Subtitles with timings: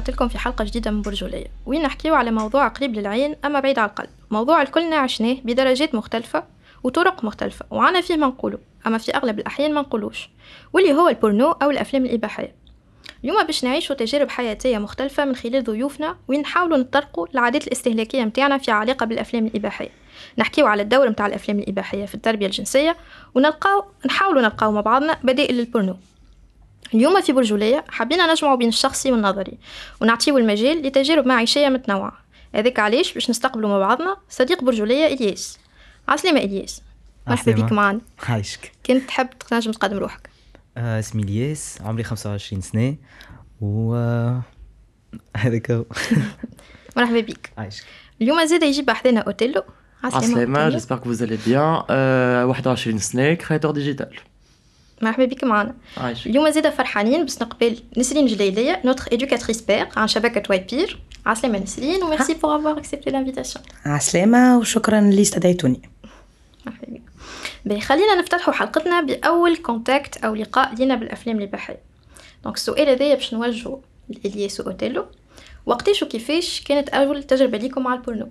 [0.00, 1.46] رجعت لكم في حلقة جديدة من برجولية.
[1.66, 4.08] وين نحكيو على موضوع قريب للعين أما بعيد على القلب.
[4.30, 6.44] موضوع الكلنا عشناه بدرجات مختلفة
[6.84, 10.28] وطرق مختلفة وعنا فيه ما نقولو أما في أغلب الأحيان ما نقولوش
[10.72, 12.54] واللي هو البورنو أو الأفلام الإباحية.
[13.24, 18.58] اليوم باش نعيشوا تجارب حياتية مختلفة من خلال ضيوفنا وين نحاولوا نطرقوا العادات الاستهلاكية متاعنا
[18.58, 19.90] في علاقة بالأفلام الإباحية.
[20.38, 22.96] نحكيو على الدور متاع الأفلام الإباحية في التربية الجنسية
[23.34, 25.96] ونلقاو نحاولوا نلقاو مع بعضنا بدائل للبورنو.
[26.94, 29.58] اليوم في برجولية حبينا نجمعوا بين الشخصي والنظري
[30.00, 32.12] ونعطيو المجال لتجارب معيشية متنوعة.
[32.54, 35.58] هذاك علاش؟ باش نستقبلوا مع بعضنا صديق برجولية إلياس.
[36.08, 36.82] عسلامة إلياس.
[37.26, 37.66] مرحبا عسلامة.
[37.66, 38.72] بك معنا عايشك.
[38.86, 40.30] كنت تحب تنجم تقدم روحك.
[40.76, 42.96] آه اسمي إلياس عمري 25 سنة
[43.60, 44.42] و آه،
[45.36, 45.84] هذاك هو.
[46.96, 47.52] مرحبا بك.
[47.58, 47.84] عايشك.
[48.22, 48.62] اليوم زاد
[49.06, 49.62] أوتيلو.
[50.04, 50.80] عسلامة أوتيلو.
[50.80, 51.84] j'espère que vous allez bien.
[51.90, 54.16] euh, 21 سنة créateur digital
[55.00, 55.74] مرحبا بك معنا.
[55.96, 62.02] عايش اليوم زاد فرحانين باستقبال نسرين جليلية notre éducatrice paire عن شبكة Y-PEER عسلامة نسرين
[62.02, 65.82] و merci pour avoir accepté l'invitation عسلامة وشكرا اللي استدعيتوني
[66.66, 67.02] مرحبا بك.
[67.64, 71.80] باهي خلينا نفتحوا حلقتنا بأول contact أو لقاء لينا بالأفلام الإباحية
[72.44, 75.06] donc السؤال هذايا باش نوجهه لإلياس وأوتيلو
[75.66, 78.30] وقتاش وكيفاش كانت أول تجربة ليكم مع البورنو؟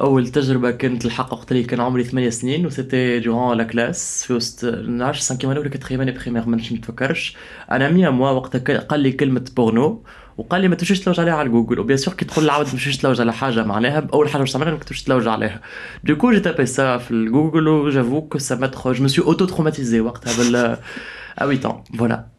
[0.00, 4.24] أول تجربة كانت الحق وقت اللي كان عمري 8 سنين و c'était durant la classe
[4.24, 7.36] في وسط نعرفش 5 ولا 4 année primaire ما نتفكرش.
[7.70, 10.04] un ami à moi وقتها قال لي كلمة بورنو
[10.36, 12.72] وقال لي ما تمشيش تلوج عليها على جوجل و bien sûr كي تقول للعبد ما
[12.72, 15.60] تمشيش تلوج على حاجة معناها اول حاجة باش تعملها إنك تمشي تلوج عليها.
[16.04, 19.08] du coup j'ai tapé ça في ال Google و j'avoue que ça m'a je me
[19.08, 22.33] suis auto traumatisé وقتها à 8 ans voilà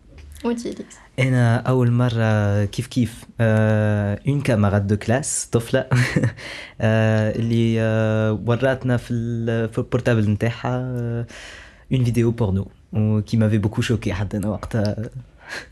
[0.46, 5.80] وانتي إلياس أنا أول مرة كيف كيف آه une camarade de classe طفلة.
[6.82, 10.80] آه اللي آه وراتنا في ال- في ال portable نتاعها
[11.94, 15.10] une vidéo porno و qui m'avait beaucoup choqué حتى أنا وقتها.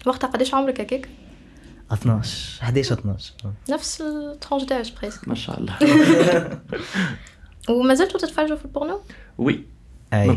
[0.06, 1.07] وقتها قداش عمرك هكاك
[1.91, 3.33] 12 11 12
[3.69, 5.78] نفس ال tranche d'âge presque ما شاء الله.
[7.69, 9.00] وما زلتوا تتفرجوا في البورنو؟
[9.38, 10.35] oui mais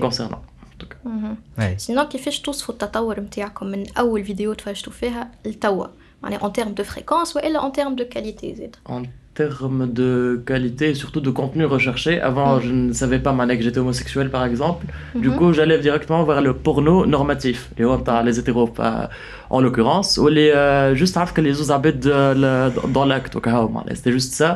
[0.86, 1.36] concernant مهم.
[1.60, 5.86] أي سينو كيفاش توصفوا التطور متاعكم من اول فيديو تفرجتوا فيها لتوا
[6.24, 9.04] معناها اون تيرم دو فريكونس والا اون تيرم دو كاليتي زيد En
[9.44, 10.12] termes de
[10.50, 12.62] qualité et surtout de contenu recherché, avant Mm.
[12.66, 14.84] je ne savais pas maintenant que j'étais homosexuel par exemple.
[15.26, 15.38] Du Mhm.
[15.38, 19.08] coup, j'allais directement vers le porno normatif, les hommes, t'as les hétéros pas-
[19.56, 23.34] en l'occurrence, ou les euh, juste عارف que les autres habitent de- le- dans l'acte,
[23.38, 23.96] au cas où, معناها.
[23.96, 24.50] c'était juste ça.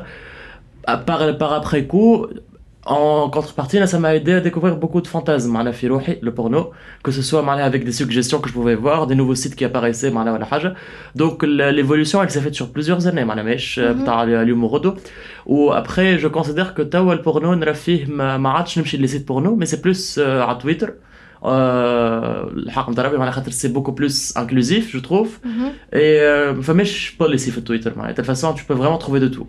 [0.93, 2.27] À part, par après coup,
[2.87, 6.29] en contrepartie, là, ça m'a aidé à découvrir beaucoup de fantasmes, معناها في روحي, le
[6.31, 6.71] porno,
[7.07, 9.65] que ce soit معناها avec des suggestions que je pouvais voir, des nouveaux sites qui
[9.65, 10.75] apparaissaient, معناها ولا حاجة.
[11.17, 13.83] Donc l- l'évolution, elle s'est faite sur plusieurs années, معناها ماهيش Mhm.
[13.83, 14.95] بتاع اليوم وغدو.
[15.45, 19.55] وابخي جو كونسيدير كو توا البورنو نرى فيه ما ما عادش نمشي لي سيت بورنو
[19.55, 20.93] مي سي بلوس على تويتر
[21.45, 25.39] آه، الحق نتاع ربي معناها خاطر سي بوكو بلوس انكلوزيف جو تروف
[25.93, 29.35] اي ما فماش بوليسي في تويتر معناها de toute façon tu peux vraiment trouver de
[29.37, 29.45] tout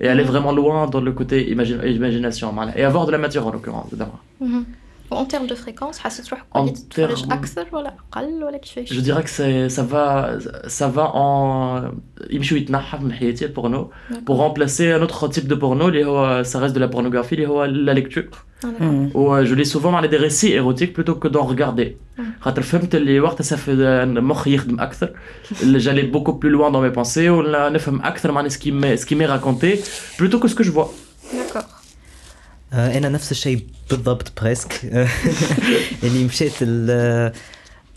[0.00, 2.52] et aller vraiment loin dans le côté imagination.
[2.76, 4.18] Et avoir de la matière en l'occurrence, évidemment.
[4.40, 4.64] Mm -hmm.
[5.10, 5.98] En termes de fréquence,
[8.90, 10.38] je dirais que ça va,
[10.68, 11.90] ça va en
[13.52, 13.88] pour nous,
[14.24, 15.90] pour remplacer un autre type de porno,
[16.44, 18.46] ça reste de la pornographie, la lecture.
[18.62, 19.10] Ah, mm.
[19.14, 21.96] Ou euh, je lis souvent des récits érotiques plutôt que d'en regarder.
[22.18, 22.22] Mm.
[25.76, 27.28] J'allais beaucoup plus loin dans mes pensées,
[28.50, 28.72] ce qui
[29.14, 29.82] m'est raconté
[30.16, 30.92] plutôt que ce que je vois.
[31.32, 31.79] D'accord.
[32.72, 34.80] أنا نفس الشيء بالضبط presque.
[36.04, 37.32] اللي مشيت ال-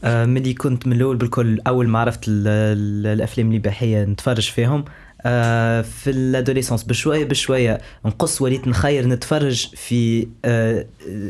[0.05, 4.85] آه، ملي كنت من الأول بالكل أول ما عرفت ال- ال- الأفلام الإباحية نتفرج فيهم.
[5.25, 10.85] آه، في ال adolescence بشوية بشوية نقص وليت نخير نتفرج في آه،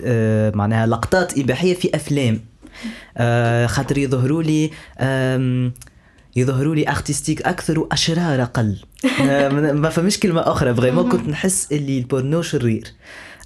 [0.06, 2.40] آه، معناها لقطات إباحية في أفلام.
[3.18, 4.72] آه، خاطر يظهروا لي
[6.36, 8.78] يظهروا لي artistique أكثر وأشرار أقل.
[9.22, 12.84] آه، ما ما فماش كلمة أخرى vraiment كنت نحس إللي البورنو شرير.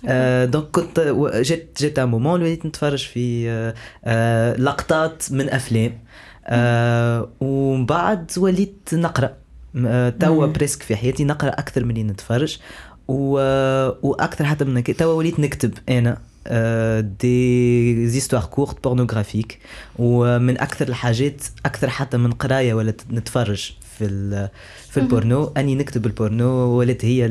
[0.06, 3.74] آه، donc كنت جيت جيت un moment وليت نتفرج في آه،
[4.06, 6.00] آه، لقطات من أفلام.
[6.46, 9.34] آه، ومن بعد وليت نقرأ.
[10.20, 10.46] توا.
[10.46, 12.58] presque في حياتي نقرأ أكثر من اللي نتفرج.
[13.08, 13.32] و...
[14.08, 16.18] وأكثر حتى من توا وليت نكتب أنا
[17.20, 19.60] des histoires courtes pornographiques
[20.00, 24.50] ومن أكثر الحاجات أكثر حتى من قراية ولا نتفرج في ال
[24.90, 27.26] في البورنو أني نكتب البورنو ولات هي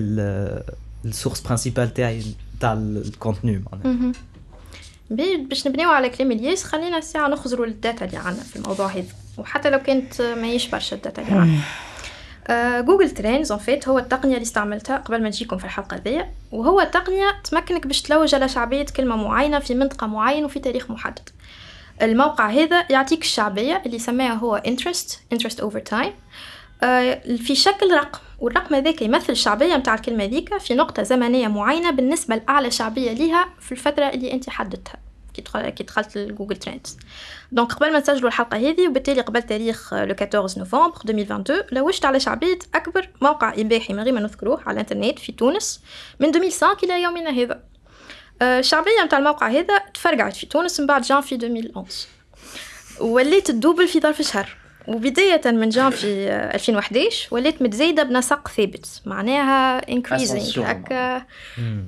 [1.04, 2.22] ال source principale تاعي.
[2.60, 4.12] تاع ال contenu معناها.
[5.36, 9.12] باش نبنيو على كلام الياس خلينا الساعة نخزروا ال data اللي عنا في الموضوع هذا.
[9.38, 11.58] وحتى لو كانت ماهيش برشا ال data اللي
[12.48, 16.24] آه، Google Trends en fait هو التقنية اللي استعملتها قبل ما نجيكم في الحلقة ذي
[16.52, 21.28] وهو تقنية تمكنك باش تلوج على شعبية كلمة معينة في منطقة معينة وفي تاريخ محدد.
[22.02, 26.12] الموقع هذا يعطيك الشعبية اللي سماها هو interest interest over time.
[27.36, 32.36] في شكل رقم والرقم هذاك يمثل الشعبية متاع الكلمة ذيك في نقطة زمنية معينة بالنسبة
[32.36, 34.96] لأعلى شعبية ليها في الفترة اللي أنت حددتها
[35.34, 36.96] كي دخل- كي دخلت ل Google Trends.
[37.52, 42.20] donc قبل ما نسجلوا الحلقة هذه وبالتالي قبل تاريخ le 14 نوفمبر 2022 لوجت على
[42.20, 45.80] شعبية أكبر موقع إباحي من غير ما نذكروه على الإنترنت في تونس
[46.20, 47.62] من 2005 إلى يومنا هذا.
[48.42, 52.06] آه، الشعبية متاع الموقع هذا تفرقعت في تونس من بعد جانفي 2011
[53.00, 54.56] وليت تدوبل في ظرف شهر.
[54.88, 59.02] وبداية من جانفي آه، 2011 وليت متزايدة بنسق ثابت.
[59.06, 60.58] معناها increasing.
[60.58, 61.26] هكا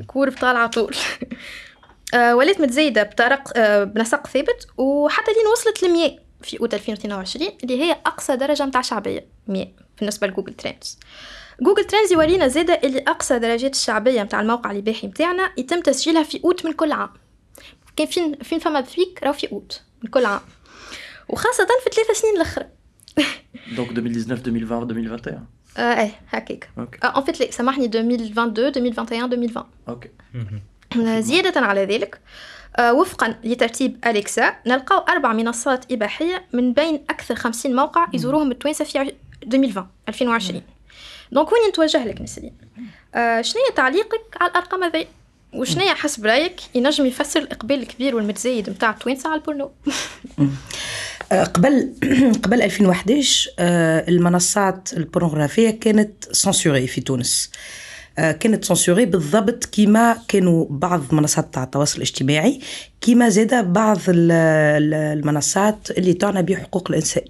[0.06, 0.96] كورب طالعة طول.
[2.14, 7.50] آه، وليت متزايدة بطرق آه، بنسق ثابت وحتى لين وصلت ل 100 في أوت 2022
[7.64, 9.66] اللي هي أقصى درجة متاع شعبية 100
[9.98, 10.98] بالنسبة ل Google Trends
[11.60, 16.40] Google Trends يورينا زادة اللي أقصى درجات الشعبية متاع الموقع الاباحي متاعنا يتم تسجيلها في
[16.44, 17.10] أوت من كل عام.
[17.96, 20.40] كان فين فين فما pic راهو في أوت من كل عام.
[21.28, 22.66] وخاصة في ثلاثة سنين الأخرى.
[23.76, 25.46] donc 2019 2020 2021
[25.78, 26.68] آه إيه هكاك
[27.04, 30.08] en fait لا سامحني 2022 2021 2020 OK
[31.20, 32.20] زيادة على ذلك
[32.80, 38.98] وفقا لترتيب أليكسا نلقاو أربع منصات إباحية من بين أكثر 50 موقع يزوروهم التوانسة في
[38.98, 39.08] عش-
[39.42, 40.62] 2020 2020
[41.32, 42.52] donc وين نتوجه لك نسرين
[43.40, 45.06] شنو هي تعليقك على الأرقام هذي
[45.54, 49.70] وشنو هي حسب رايك ينجم يفسر الإقبال الكبير والمتزايد متاع التوانسة على البورنو
[51.32, 51.92] قبل
[52.44, 57.50] قبل 2011 آه، المنصات البورنوغرافية كانت censurées في تونس.
[58.18, 62.60] آه، كانت censurées بالضبط كيما كانوا بعض منصات تاع التواصل الاجتماعي
[63.00, 67.24] كيما زاد بعض ال- ال- المنصات اللي تعنى بحقوق الإنسان.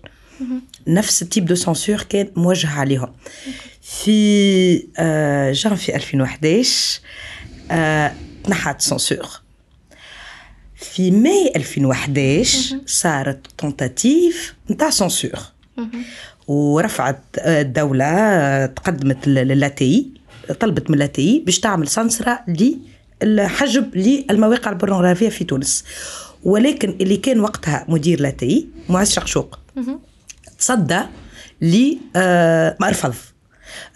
[0.87, 3.13] نفس ال type de censure كان موجه عليهم.
[3.83, 7.01] في آه، جانفي 2011
[7.71, 8.13] آه،
[8.45, 9.29] تنحت censure
[10.79, 15.39] في ماي 2011 صارت tentative نتاع censure
[16.47, 20.11] ورفعت آه، الدولة آه، تقدمت لل ATI
[20.61, 22.45] طلبت من ال ATI باش تعمل سنسرة
[23.23, 25.85] للحجب للمواقع البورنوغرافية في تونس.
[26.45, 29.59] ولكن اللي كان وقتها مدير l'ATI معز شقشوق
[30.59, 31.01] تصدى
[31.63, 33.15] ل آه، ما رفض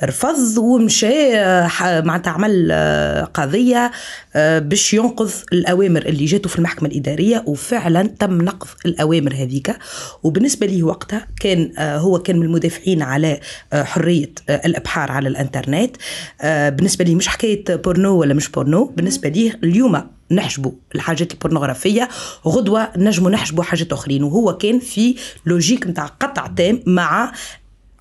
[0.05, 1.32] رفض ومشى
[1.81, 3.90] معناتها عمل آه، قضية
[4.34, 9.76] آه، باش ينقض الأوامر اللي جاته في المحكمة الإدارية وفعلا تم نقض الأوامر هذيك.
[10.23, 13.40] وبالنسبة لي وقتها كان آه، هو كان من المدافعين على
[13.73, 15.96] حرية آه، الإبحار على الإنترنت.
[16.40, 22.08] آه، بالنسبة لي مش حكاية بورنو ولا مش بورنو بالنسبة لي اليوم نحجبوا الحاجات البورنوغرافية
[22.46, 24.23] غدوة نجموا نحجبوا حاجات أخرين.
[24.23, 25.14] وهو كان في
[25.46, 27.33] logique نتاع قطع تام مع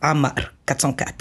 [0.01, 0.51] عمار.
[0.71, 1.13] 404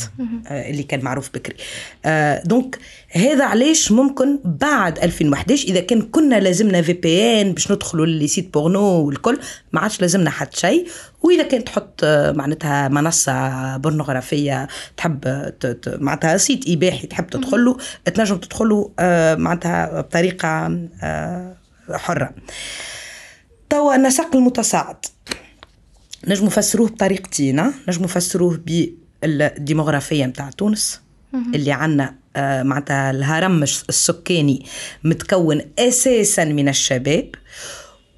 [0.48, 1.56] آه، اللي كان معروف بكري.
[2.04, 2.78] آه، donc
[3.10, 8.54] هذا علاش ممكن بعد 2011 إذا كان كنا لازمنا VPN باش ندخلوا ل les sites
[8.54, 9.38] porno والكل
[9.72, 10.88] ما عادش لازمنا حتى شيء.
[11.22, 15.50] وإذا كان تحط آه، معناتها منصة بورنوغرافية تحب
[15.86, 20.78] معناتها سيت إباحي تحب تدخل له تنجم تدخل له آه، معناتها بطريقة
[21.90, 22.34] حرة.
[23.70, 24.96] توا النسق المتصاعد
[26.28, 28.56] نجم نفسروه بطريقتين نجم نفسروه
[29.22, 31.00] بالديموغرافيه نتاع تونس
[31.54, 34.64] اللي عندنا آه، معناتها الهرم السكاني
[35.04, 37.30] متكون أساسا من الشباب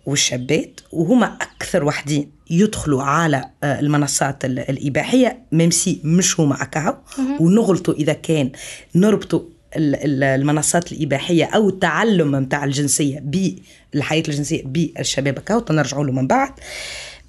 [0.07, 6.97] والشابات وهما أكثر وحدين يدخلوا على آه، المنصات ال- الإباحية ميمسي مش هما أكاهو.
[7.41, 8.51] ونغلطوا إذا كان
[8.95, 9.41] نربطوا
[9.77, 16.27] ال- ال- المنصات الإباحية أو التعلم متاع الجنسية بالحياة الجنسية بالشباب كاو تنرجعوا له من
[16.27, 16.49] بعد.
[16.51, 16.61] آه،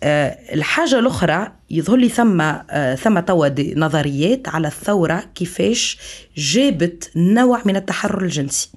[0.04, 5.98] الحاجة الأخرى يظهر لي ثم آه، ثم توا نظريات على الثورة كيفاش
[6.38, 8.70] جابت نوع من التحرر الجنسي.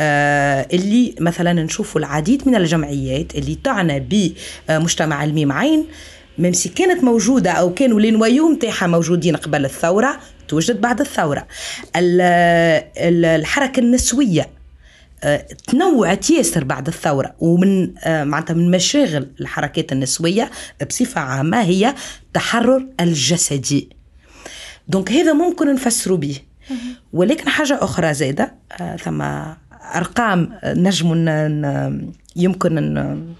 [0.00, 4.00] آه، اللي مثلا نشوفوا العديد من الجمعيات اللي تعنى
[4.68, 5.86] بمجتمع الميم عين
[6.38, 10.18] ممسي كانت موجودة أو كانوا لنويو متاعها موجودين قبل الثورة
[10.48, 11.46] توجد بعد الثورة.
[11.96, 12.20] ال-
[12.98, 14.61] ال- الحركة النسوية آه،
[15.66, 20.50] تنوعت ياسر بعد الثورة ومن آه، معناتها من مشاغل الحركات النسوية
[20.88, 21.94] بصفة عامة هي
[22.34, 23.88] تحرر الجسدي.
[24.88, 26.36] دونك هذا ممكن نفسروا به.
[27.12, 29.22] ولكن حاجة أخرى زادة آه، ثم
[29.94, 33.34] أرقام نجموا ن- ن- يمكن ن-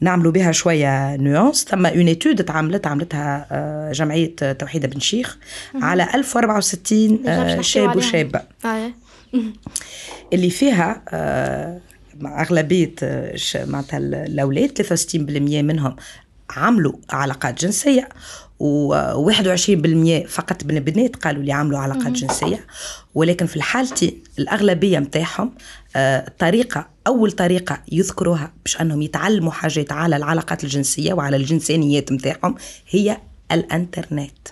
[0.00, 5.38] نعملوا بها شوية nuance ثم une étude تعملت عملتها آه، جمعية توحيد بن شيخ
[5.74, 7.96] على 1064 déjà باش آه، نحكيو شاب.
[7.96, 8.40] وشابة.
[10.32, 11.80] اللي فيها آه،
[12.20, 15.96] مع أغلبية آه، معناتها ال- الأولاد 63% منهم
[16.50, 18.08] عملوا علاقات جنسية
[18.62, 22.66] و21% فقط من البنات قالوا اللي عملوا علاقات جنسية.
[23.14, 25.52] ولكن في الحالتين الأغلبية متاعهم
[25.96, 32.54] آه، طريقة أول طريقة يذكروها باش أنهم يتعلموا حاجات على العلاقات الجنسية وعلى الجنسانيات متاعهم
[32.90, 33.18] هي
[33.52, 34.48] الإنترنت.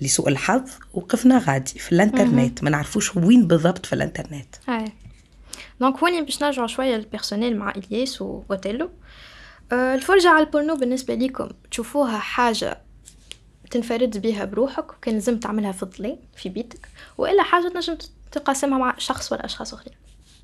[0.00, 2.64] لسوء الحظ وقفنا غادي في الانترنت.
[2.64, 4.54] ما نعرفوش وين بالضبط في الانترنت.
[5.80, 8.90] donc هوني باش نرجعوا شوية لل personnel مع إلياس واوتيلو
[9.72, 12.80] آه، الفرجة على البورنو بالنسبة ليكم تشوفوها حاجة
[13.70, 16.88] تنفرد بيها بروحك وكان لازم تعملها في الظلام في بيتك
[17.18, 17.96] وإلا حاجة تنجم
[18.32, 19.74] تقاسمها مع شخص ولا أشخاص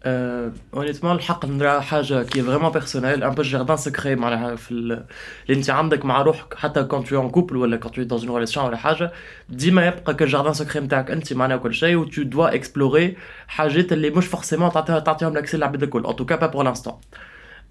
[0.07, 4.71] آخرين honnêtement الحق نرى حاجة qui est vraiment personnel un peu jardin secret معناها في
[4.71, 5.05] ال-
[5.49, 8.35] اللي أنت عندك مع روحك حتى quand t'es en couple ولا quand t'es dans une
[8.35, 9.13] relation ولا حاجة
[9.49, 13.93] ديما يبقى ك jardin secret نتاعك أنت معناها كل شيء و tu dois explorer حاجات
[13.93, 16.07] اللي مش forcément تعطيها تعطيهم l'accès للعباد الكل.
[16.07, 16.95] en tout cas pas pour l'instant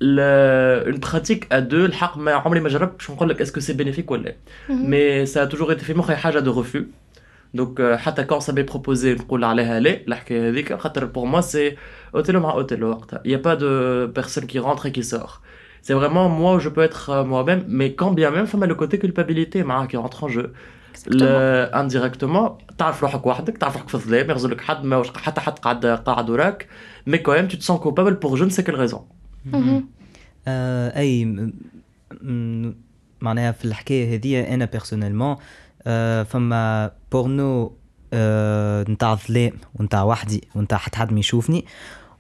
[0.02, 3.74] en pratique à deux الحق ما عمري ما جربت باش نقول لك est-ce que c'est
[3.74, 4.36] bénéfique ولا لا.
[4.70, 6.80] مي سا توجور ايتي في مخي حاجة دو ريفو
[7.54, 11.78] دونك حتى كون سا بي بروبوزي نقول عليها لا الحكاية هذيك خاطر بور موا سي
[12.15, 15.41] اوتيلو مع اوتيلو وقتها y a pas de personne qui rentre et qui sort
[15.83, 18.75] c'est vraiment moi où je peux être euh, moi-même mais quand bien même فما le
[18.75, 20.53] côté culpabilité معاها qui rentre en jeu
[21.07, 25.87] ل- indirectement تعرف روحك وحدك تعرف روحك في الظلام يغزلك حد ما حتى حد قاعد
[25.87, 26.69] قاعد وراك
[27.11, 29.03] mais quand même tu te sens coupable pour je ne sais quelle raison
[30.49, 31.53] آه اي م-
[32.23, 32.75] م-
[33.21, 35.37] معناها في الحكايه هذه انا بيرسونيلمون
[35.87, 37.77] آه فما بورنو
[38.13, 41.65] آه نتاع ظلام ونتاع وحدي ونتاع حتى حد ما يشوفني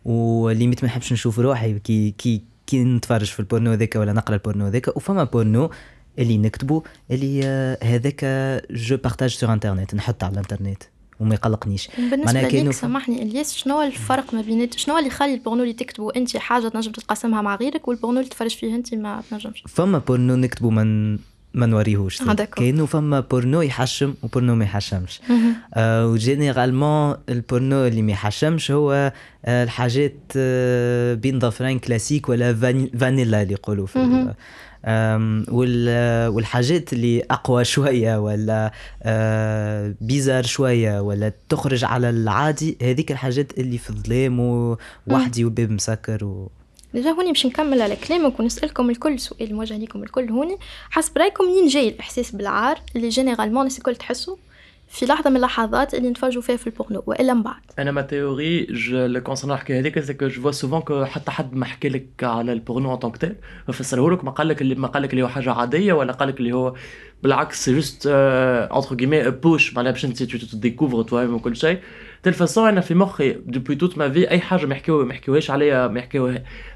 [0.05, 4.67] وليميت ما نحبش نشوف روحي كي كي كي نتفرج في البورنو ذاك ولا نقرا البورنو
[4.67, 5.69] ذاك وفما بورنو
[6.19, 8.25] اللي نكتبه اللي آه، هذاك
[8.71, 10.83] je partage sur internet نحط على الانترنت
[11.19, 11.89] وما يقلقنيش.
[11.97, 15.73] ليك كأنه- سامحني إلياس شنو هو الفرق ما بين شنو هو اللي يخلي البورنو اللي
[15.73, 19.97] تكتبه أنت حاجة تنجم تتقاسمها مع غيرك والبورنو اللي تتفرج فيه أنت ما تنجمش؟ فما
[19.97, 21.17] بورنو نكتبو من
[21.53, 22.33] ما نوريهوش آه،.
[22.33, 25.21] كاينو فما بورنو يحشم وبورنو ما يحشمش.
[25.73, 29.13] آه و généralement ال porno اللي ما يحشمش هو
[29.45, 34.33] آه الحاجات آه بين ظفرين كلاسيك ولا vani vanilla اللي يقولوا في
[36.29, 38.71] والحاجات اللي أقوى شوية ولا
[39.03, 46.25] آه bizarre شوية ولا تخرج على العادي هذيك الحاجات اللي في الظلام ووحدي والباب مسكر
[46.25, 46.51] و...
[46.93, 50.29] déjà هوني باش نكمل على كلامك ونسألكم الكل سؤال موجه ليكم الكل.
[50.29, 50.57] هوني
[50.89, 54.35] حسب رأيكم منين جاي الإحساس بالعار اللي جينيرالمون الناس الكل تحسوا
[54.87, 58.67] في لحظة من اللحظات اللي نتفرجوا فيها في البورنو وإلا من بعد؟ أنا ما تيوري
[58.69, 62.53] اللي كونسيرن الحكاية هذيك سي كو جو سوفون كو حتى حد ما حكى لك على
[62.53, 63.35] البورنو ان طونك تيل
[63.67, 66.13] ما فسره لك ما قال لك اللي ما قال لك اللي هو حاجة عادية ولا
[66.13, 66.73] قال لك اللي هو
[67.23, 71.79] بالعكس جوست انتر كيمي بوش معناها باش انت تو وكل شيء.
[72.23, 75.51] تل فاسون أنا في مخي دوبوي توت ما في أي حاجة ما يحكيو ما يحكيوهاش
[75.51, 76.27] عليا ما يحكيو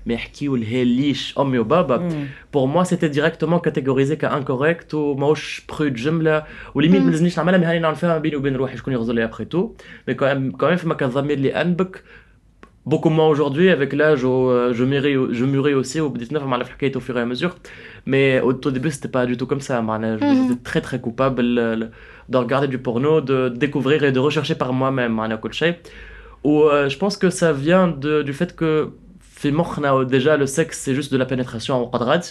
[0.05, 2.09] ما يحكيو ليش أمي وبابا.
[2.53, 6.43] pour moi c'était directement catégorisé ك incorrect وماهوش prude جملة.
[6.75, 9.23] و limite ما لازمنيش نعملها mais هاني نعمل فيها بيني وبين روحي شكون يغزر لي
[9.23, 9.71] après tout
[10.07, 12.03] mais فما كان ضمير اللي أنبك.
[12.87, 16.23] beaucoup moins aujourd'hui avec l'âge euh, je mûrais je mûrais aussi au bout de
[16.97, 17.55] au fur et à mesure.
[18.05, 19.83] Mais au, tout début c'était pas du tout comme ça
[20.19, 20.61] j'étais mhm.
[20.63, 21.43] très très coupable
[22.29, 25.19] de regarder du porno de découvrir et de rechercher par moi-même
[26.43, 28.91] ou euh, je pense que ça vient de, du fait que
[30.05, 32.21] déjà le sexe c'est juste de la pénétration en quadrat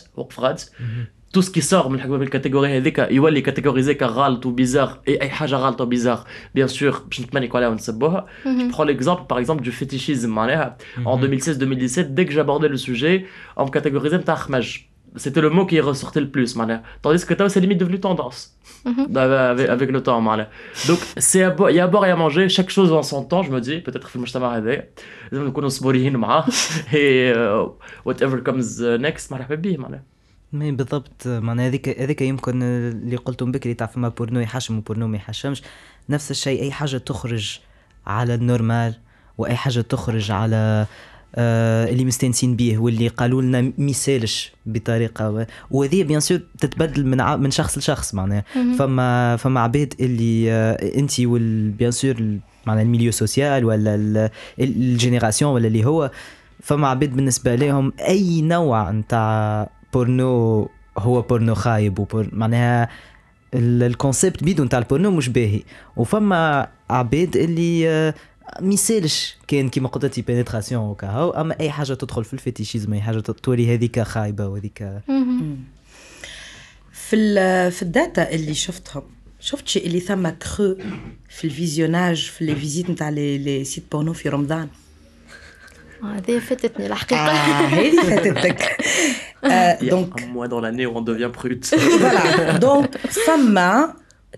[1.36, 5.20] وقف غاد tout ce qui sort من الحكاية بالكاتيجوري هذيك يولي كاتيجوريزي كغلط وبيزار اي
[5.22, 6.24] اي حاجة غلطه وبيزار
[6.54, 11.18] بيان سور باش نتمنيكو عليها ونسبوها Je prends l'exemple par exemple du fétichisme معناها en
[11.20, 13.24] 2016-2017 dès que j'abordais le sujet
[13.56, 14.78] on me catégorisait نتاع خمج
[15.18, 18.40] c'était le mot qui ressortait le plus معناها tandis que toi c'est limite devenu tendance
[18.86, 20.48] avec, avec le temps معناها
[20.88, 23.02] donc c'est à bo- il y a à boire et à manger chaque chose en
[23.02, 24.82] son temps je me dis peut-être في المجتمع هذا
[25.32, 26.44] لازم نكونوا صبوريين معاه
[26.92, 27.68] et uh,
[28.08, 30.15] whatever comes next مرحبا به معناها
[30.52, 35.16] mais بالضبط معناها هذيك هذيك يمكن اللي قلتم بكري تاع فما بورنو يحشم وبورنو ما
[35.16, 35.62] يحشمش.
[36.08, 37.58] نفس الشيء أي حاجة تخرج
[38.06, 38.94] على ال normal
[39.38, 40.86] وأي حاجة تخرج على
[41.34, 47.36] آه اللي مستانسين بيه واللي قالوا لنا ميسالش بطريقة وهذه bien sûr تتبدل من ع...
[47.36, 48.44] من شخص لشخص معناها.
[48.78, 51.20] فما فما عباد اللي آه انت
[51.78, 56.10] bien sûr معناها ال milieu social ولا ال- ال génération ولا اللي هو
[56.62, 62.88] فما عباد بالنسبة لهم أي نوع نتاع بورنو هو بورنو خايب و pour معناها
[63.54, 65.62] ال- ال concept بيدو نتاع البورنو مش باهي
[65.96, 68.14] وفما عباد اللي آه،
[68.60, 72.92] ما يسالش كان كيما قلت انت pénétration وكهو اما اي حاجة تدخل في ال fétichisme
[72.92, 74.78] اي حاجة تولي هذيك خايبه وهذيك
[76.92, 79.02] في في ال data اللي شفتهم
[79.40, 80.74] شفت شي اللي ثم كخو
[81.28, 84.68] في ال visionnage في les visites نتاع les sites porno في رمضان
[86.04, 88.76] هذه فاتتني الحقيقة هذه فاتتك
[89.80, 91.64] Il y a donc un mois dans l'année où on devient prude.
[91.64, 93.94] voilà donc فما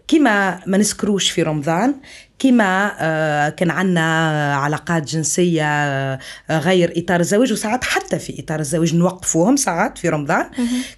[0.08, 1.94] كيما ما نسكروش في رمضان
[2.38, 6.18] كيما آه، كان عندنا علاقات جنسية آه،
[6.50, 10.44] غير إطار الزواج وساعات حتى في إطار الزواج نوقفوهم ساعات في رمضان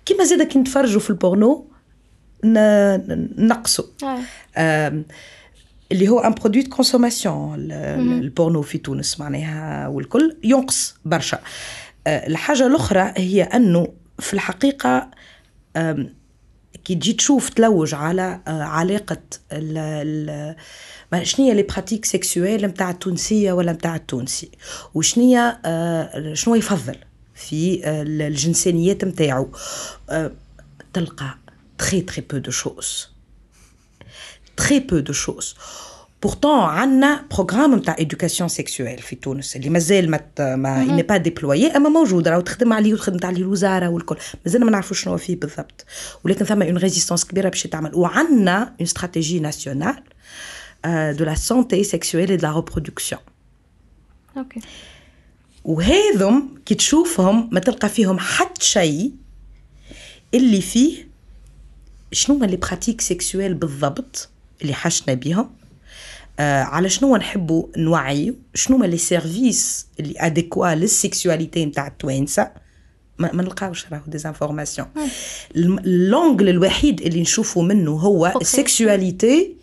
[0.07, 1.71] كيما زادا كي نتفرجوا في البورنو
[3.39, 3.85] نقصوا.
[4.57, 5.03] آه.
[5.93, 11.39] اللي هو un produit de consommation ال porno في تونس معناها والكل ينقص برشا.
[12.07, 13.89] آه، الحاجة الأخرى هي أنه
[14.21, 15.11] في الحقيقة
[15.77, 16.15] آم،
[16.85, 18.63] كي تجي تشوف تلوج على آه،
[21.13, 24.51] ما شنيا les pratiques sexuelles نتاع التونسية ولا نتاع التونسي؟
[24.95, 26.97] وشنيا آه، شنو يفضل
[27.35, 29.49] في آه، الجنسانيات نتاعو
[30.11, 30.33] آه،
[30.93, 31.35] تلقى
[31.79, 33.09] très très peu de choses
[34.61, 35.49] très peu de choses.
[36.27, 41.77] Pourtant, عندنا programme نتاع education sexuelle في تونس اللي مازال ما ما pas déployé.
[41.77, 44.17] أما موجود راهو تخدم عليه وتخدم عليه الوزارة والكل.
[44.47, 45.85] مازلنا ما نعرفوش شنو فيه بالضبط.
[46.25, 47.95] ولكن ثم une résistance كبيرة باش يتعمل.
[47.95, 50.03] وعندنا une stratégie nationale
[50.87, 53.19] de la santé sexuelle de la reproduction.
[54.37, 54.61] ok.
[55.65, 59.13] وهذم كي تشوفهم ما تلقى فيهم حتى شيء
[60.35, 61.09] اللي فيه
[62.13, 64.29] شنو هما les pratiques sexuelles بالضبط
[64.63, 65.51] اللي حاشتنا بيهم.
[66.41, 72.51] على شنو نحبوا نوعيو شنو هما les services اللي adéquats لل sexualité نتاع التوانسة؟
[73.19, 74.87] ما, ما نلقاوش راهو des informations
[75.57, 78.27] ال angle الوحيد اللي نشوفوا منه هو.
[78.41, 79.57] ال sexualité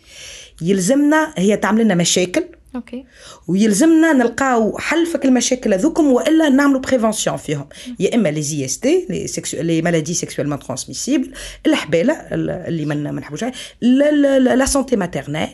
[0.62, 3.04] يلزمنا هي تعمل لنا مشاكل ok
[3.48, 7.68] ويلزمنا نلقاو حل فك المشاكل هذوكم وإلا نعملوا prévention فيهم.
[8.00, 11.32] يا إما les IST les sexu- les maladies sexuellement transmissibles
[11.66, 13.44] الحبالة اللي ما نحبوش
[13.80, 15.48] la santé maternelle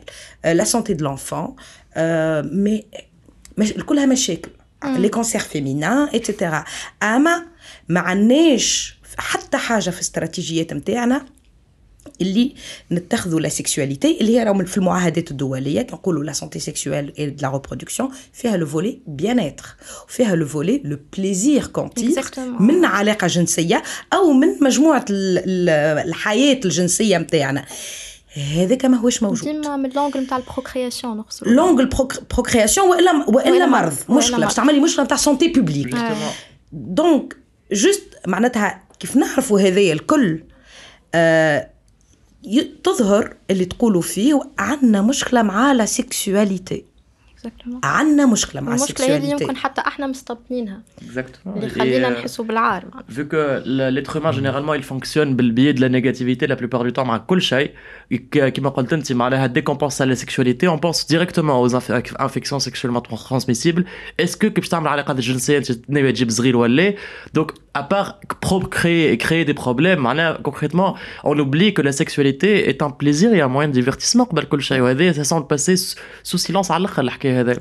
[0.44, 1.56] la santé de l'enfant
[2.62, 2.84] mais
[3.59, 4.50] مش كلها مشاكل.
[4.84, 6.64] les cancers féminins etc.
[7.03, 7.46] أما
[7.88, 11.27] ما عندناش حتى حاجة في الاستراتيجيات نتاعنا
[12.20, 12.55] اللي
[12.92, 17.48] نتخذوا la sexualité اللي هي راهم في المعاهدات الدولية كنقولوا la santé sexuelle et la
[17.50, 19.64] reproduction فيها le volet bien-être
[20.09, 22.38] فيها le volet le plaisir Exactement.
[22.61, 27.64] من علاقة جنسية أو من مجموعة ال- ال- الحياة الجنسية نتاعنا
[28.57, 31.88] هذاك ما هوش موجود ديما من l'angle نتاع ال procréation نقصد l'angle
[32.30, 34.38] procréation وإلا وإلا مرض مشكله.
[34.38, 35.96] باش تعملي مشكله نتاع santé publique.
[36.72, 37.37] donc
[37.72, 40.42] juste معناتها كيف نعرفوا هذايا الكل
[41.14, 41.70] آه
[42.85, 46.84] تظهر اللي تقولوا فيه عندنا مشكلة مع la sexualité
[47.83, 51.47] عندنا مشكله مع المشكله هذه السيكسواليتي يمكن حتى احنا مستبطنينها Exactement.
[51.55, 53.05] اللي Et, خلينا euh, نحسوا بالعار معناها.
[53.09, 56.91] Vu que le- l'être humain, généralement, il fonctionne بالbiais de la négativité la plupart du
[56.93, 57.71] temps مع كل شيء
[58.13, 61.75] ك- كما قلت انت معناها dès qu'on pense à la sexualité on pense directement aux
[61.75, 63.83] inf- infections sexuellement tran- transmissibles
[64.21, 66.93] est-ce que كي باش تعمل علاقات جنسيه انت تنوي تجيب صغير ولا
[67.39, 68.13] donc à part
[68.49, 73.33] procréer et créer des problèmes معناها concrètement on oublie que la sexualité est un plaisir
[73.33, 76.71] et un moyen de divertissement قبل كل شيء وهذا ça semble passer sous- sous silence
[76.71, 77.56] على الاخر الحكايه هذا.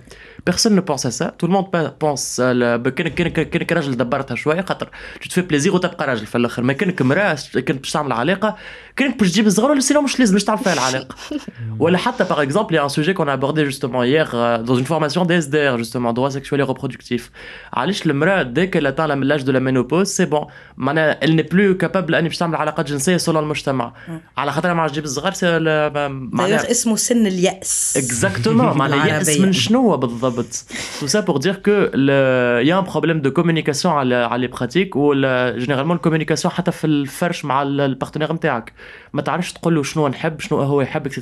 [1.43, 4.89] Le monde pa- pense à la- كانك كانك كانك راجل دبرتها شوية خاطر
[5.23, 6.63] te fais plaisir وتبقى راجل في الآخر.
[6.63, 8.55] ما كانك امراه كنت باش تعمل علاقة
[8.95, 11.15] كانك باش تجيب الصغار سينو مش لازم مش تعرف فيها العلاق
[11.79, 15.45] ولا حتى باغ اكزومبل ان سوجي كون ابوردي جوستومون ايغ دون اون فورماسيون دي اس
[15.45, 17.31] دي ار جوستومون دوا سيكشوالي ريبرودكتيف
[17.73, 20.45] علاش المراه دي كي تعلم l'âge de la ménopause c'est bon
[20.77, 23.93] معناها elle n'est plus capable اني باش تعمل علاقات جنسيه selon المجتمع
[24.37, 29.97] على خاطر ما تجيب الصغار c'est معناها اسمه سن الياس exactement معناها الياس من شنو
[29.97, 30.65] بالضبط
[30.99, 35.57] tout ça pour dire que y a un problème de communication على les pratiques ولا
[35.57, 38.73] généralement ال communication حتى في الفرش مع ال partenaire نتاعك
[39.13, 41.13] ما تعرفش تقول له شنو نحب شنو هو يحب etc.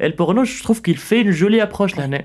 [0.00, 2.24] Et le porno je trouve qu'il fait une jolie approche لهنا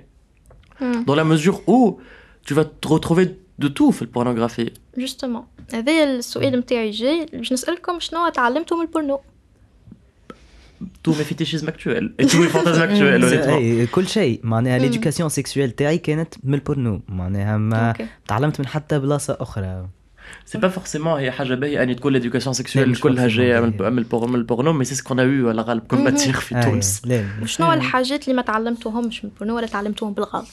[0.81, 1.05] مم.
[1.05, 1.99] dans la mesure où
[2.47, 3.25] tu vas te retrouver
[3.61, 5.43] de tout في ال pornographie justement
[5.73, 9.19] هذايا السؤال نتاعي جاي باش نسألكم شنو تعلمتوا من ال porno
[11.07, 12.09] tous mes fétichismes actuels.
[12.19, 13.57] Et tous mes fantasmes actuels honnêtement.
[13.57, 14.39] أي، كل شيء.
[14.43, 18.07] معناها l'éducation sexuelle تاعي كانت من البورنو معناها ما ok.
[18.27, 19.87] تعلمت من حتى بلاصة أخرى.
[20.51, 23.59] C'est pas forcément هي حاجة باهية أن تكون l'éducation لا، sexuelle مش كلها forcément جاية
[23.59, 23.89] من باهية.
[23.91, 25.97] من ال por- من ال porno mais c'est ce qu'on a eu على الغالب كل
[25.97, 30.47] matière في أي، تونس لا وشنو الحاجات اللي ما تعلمتوهمش من البورنو ولا تعلمتوهم بالغلط؟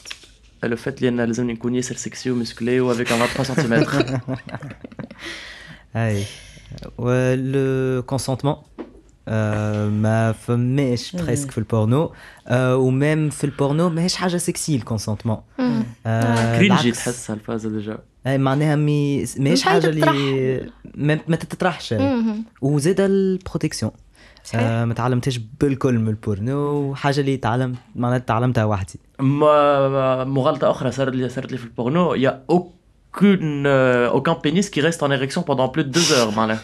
[0.65, 4.21] le fait اللي أنا لازمني نكون ياسر sexy و musclé و avec un 3 سنتيمتر
[5.97, 6.25] اي
[6.99, 8.57] و le consentement
[9.29, 12.13] آه ما فماش presque في البورنو
[12.47, 15.37] آه و même في البورنو ماهيش حاجة sexy ال consentement
[16.07, 17.05] آه cringy بالعكس.
[17.05, 20.09] تحسها الفازه déjà أي معناها mais ماهيش مش حاجة تطرح.
[20.09, 22.45] اللي ما, ما تتطرحش مهم.
[22.63, 23.93] وزاد ال protection
[24.45, 24.61] صحيح.
[24.63, 30.91] آه ما تعلمتش بالكل من البورنو حاجة اللي تعلمت معناتها تعلمتها وحدي ما مغالطه أخرى
[30.93, 34.81] صارت لي صارت لي في ال porno il y a aucune euh, aucun pénis qui
[34.81, 36.33] reste en érection pendant plus de deux heures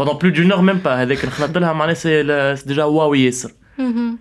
[0.00, 2.22] pendant plus d'une heure même pas هذاك نخلط لها معناها c'est
[2.66, 4.18] déjà waouh ياسر مهم.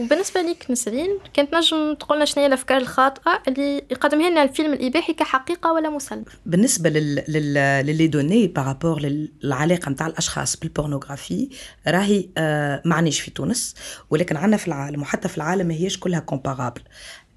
[0.00, 5.12] وبالنسبة ليك نسرين كانت نجم تقولنا شنو هي الأفكار الخاطئة اللي يقدمها لنا الفيلم الإباحي
[5.12, 7.54] كحقيقة ولا مسلم؟ بالنسبة لل لل
[7.86, 11.48] لل données par rapport للعلاقة نتاع الأشخاص بال pornographie
[11.88, 13.74] راهي آه معنيش في تونس
[14.10, 16.80] ولكن عندنا في العالم وحتى في العالم ما هيش كلها comparables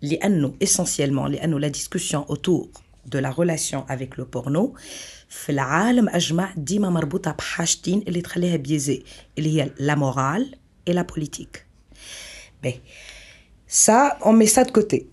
[0.01, 2.67] لأنه essentiellement لأنه la discussion autour
[3.05, 4.75] de la relation avec le porno
[5.29, 9.03] في العالم أجمع ديما مربوطة بحاجتين اللي تخليها biaisée
[9.37, 10.55] اللي هي la morale
[10.87, 11.65] et la politique
[12.63, 12.79] باهي
[13.67, 15.05] ça on met ça de côté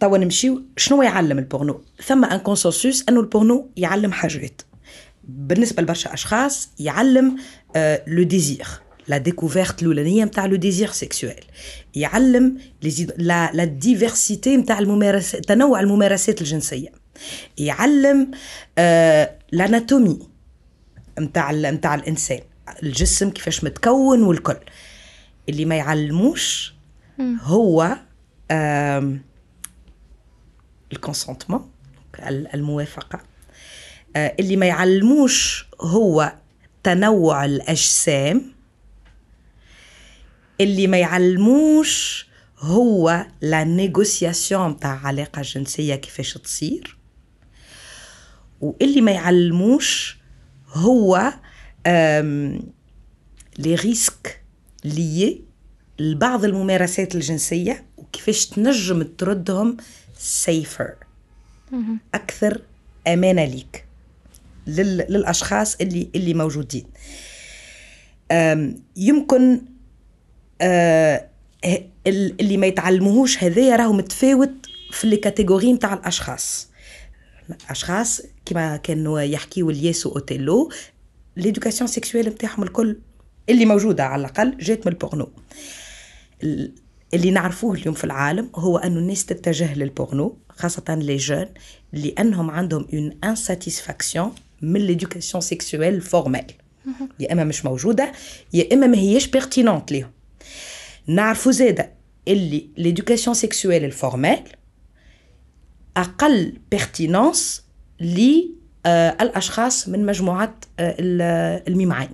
[0.00, 4.62] توا نمشيو شنو يعلم البورنو ثم un consensus أنه البورنو يعلم حاجات.
[5.24, 7.36] بالنسبة لبرشا أشخاص يعلم
[8.06, 8.66] le désir
[9.08, 11.44] la découverte الأولانية نتاع le désir sexuel
[11.94, 12.58] يعلم
[13.16, 17.05] la la diversité نتاع الممارسات تنوع الممارسات الجنسية.
[17.58, 18.30] يعلم
[18.78, 20.18] آه ال anatomie
[21.20, 22.40] نتاع نتاع الانسان
[22.82, 24.56] الجسم كيفاش متكون والكل.
[25.48, 26.74] اللي ما يعلموش
[27.40, 27.96] هو
[30.92, 31.70] ال consentement
[32.18, 33.20] ال- الموافقة.
[34.16, 36.32] آه، اللي ما يعلموش هو
[36.82, 38.52] تنوع الأجسام.
[40.60, 42.26] اللي ما يعلموش
[42.58, 46.95] هو la négociation تاع علاقة جنسية كيفاش تصير.
[48.60, 50.18] واللي ما يعلموش
[50.72, 51.32] هو
[53.58, 54.42] les risques
[54.84, 55.42] liés
[55.98, 59.76] لبعض الممارسات الجنسية وكيفاش تنجم تردهم
[60.18, 60.94] safer
[62.14, 62.62] أكثر
[63.06, 63.84] أمانة ليك
[64.66, 64.96] لل...
[65.08, 66.84] للأشخاص اللي اللي موجودين.
[68.30, 69.60] أم، يمكن
[70.60, 71.28] آه،
[72.06, 74.52] اللي ما يتعلموهوش هذايا راهو متفاوت
[74.90, 76.68] في ال catégories نتاع الأشخاص.
[77.70, 80.70] اشخاص كما كانوا يحكيوا الياس اوتيلو
[81.36, 82.96] l'éducation sexuelle نتاعهم الكل
[83.48, 85.28] اللي موجوده على الاقل جات من البورنو
[86.42, 86.72] ال-
[87.14, 91.46] اللي نعرفوه اليوم في العالم هو أنه الناس تتجه للبورنو خاصة les jeunes
[91.92, 96.46] لانهم عندهم une insatisfaction من l'éducation sexuelle formelle
[97.20, 98.12] يا إما مش موجودة
[98.52, 100.10] يا إما ما هيش pertinente ليهم.
[101.06, 101.92] نعرفوا زادة
[102.28, 104.42] اللي l'éducation sexuelle ال formelle
[105.96, 107.62] أقل pertinence
[108.00, 112.10] للاشخاص من مجموعه آه، ال- الميم عين.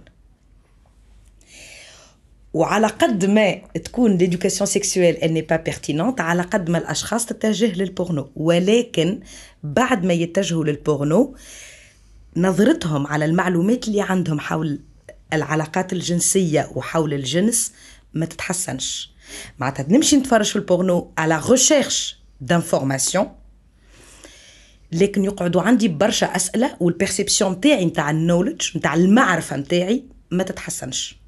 [2.55, 8.31] وعلى قد ما تكون l'éducation sexuelle n'est pas pertinente على قد ما الأشخاص تتجه للبورنو
[8.37, 9.21] ولكن
[9.63, 11.37] بعد ما يتجهوا للبورنو
[12.37, 14.81] نظرتهم على المعلومات اللي عندهم حول
[15.33, 17.73] العلاقات الجنسية وحول الجنس
[18.15, 19.13] ما تتحسنش.
[19.59, 23.29] معناتها نمشي نتفرج في البورنو على recherche d'information
[24.93, 30.43] لكن يقعدوا عندي برشا أسئلة وال perception نتاعي نتاع ال knowledge نتاع المعرفة نتاعي ما
[30.43, 31.23] تتحسنش.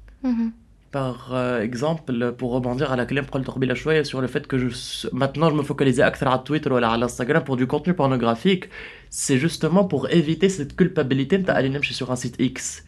[0.91, 4.57] Par euh, exemple, pour rebondir à la كلام قلت قبيله شوية sur le fait que
[4.57, 8.69] je, maintenant je me focalisais أكثر على تويتر ولا على انستغرام pour du contenu pornographique,
[9.14, 12.82] c'est justement pour éviter cette culpabilité نتاع اللي نمشي sur un site X.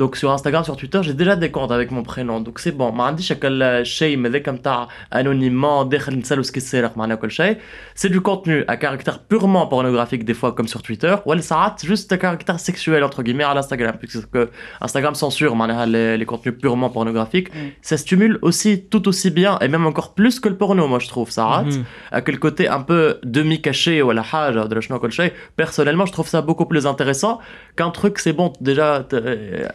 [0.00, 2.40] Donc sur Instagram, sur Twitter, j'ai déjà des comptes avec mon prénom.
[2.40, 2.92] Donc c'est bon.
[2.92, 7.56] ما عنديش هكا الشيء هذاك نتاع anonymement داخل نسالو سكي سارق معناها كل شيء.
[7.94, 11.14] C'est du contenu à caractère purement pornographique des fois comme sur Twitter.
[11.26, 14.38] ولا ساعات juste à caractère sexuel entre guillemets à l'Instagram puisque
[14.80, 17.48] Instagram censure معناها les, les contenus purement pornographiques.
[17.82, 21.08] Ça stimule aussi tout aussi bien et même encore plus que le porno moi je
[21.08, 21.66] trouve ساعات.
[21.66, 21.84] Mhm.
[22.12, 23.02] à quel côté un peu
[23.36, 25.32] demi-caché ou la حاجة ولا شنو كل شيء.
[25.59, 27.39] personnellement, je trouve ça beaucoup plus intéressant
[27.75, 29.67] qu'un truc, c'est bon, déjà, euh, euh,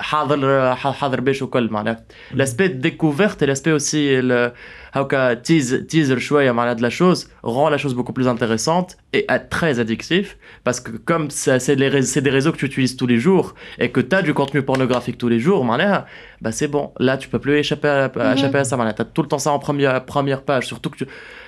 [1.93, 2.37] mm-hmm.
[2.39, 4.03] l'aspect découverte et l'aspect aussi.
[4.94, 9.26] هكا tease teaser شوية معناها de la chose rend la chose beaucoup plus intéressante et
[9.32, 12.66] euh, très addictif parce que comme ça, c'est les rés- c'est des réseaux que tu
[12.66, 13.48] utilises tous les jours
[13.84, 16.06] et que tu as du contenu pornographique tous les jours معناها
[16.42, 19.06] bah c'est bon là tu peux plus échapper à, à- échapper à ça معناها t'as
[19.16, 21.06] tout le temps ça en première première page surtout que tu,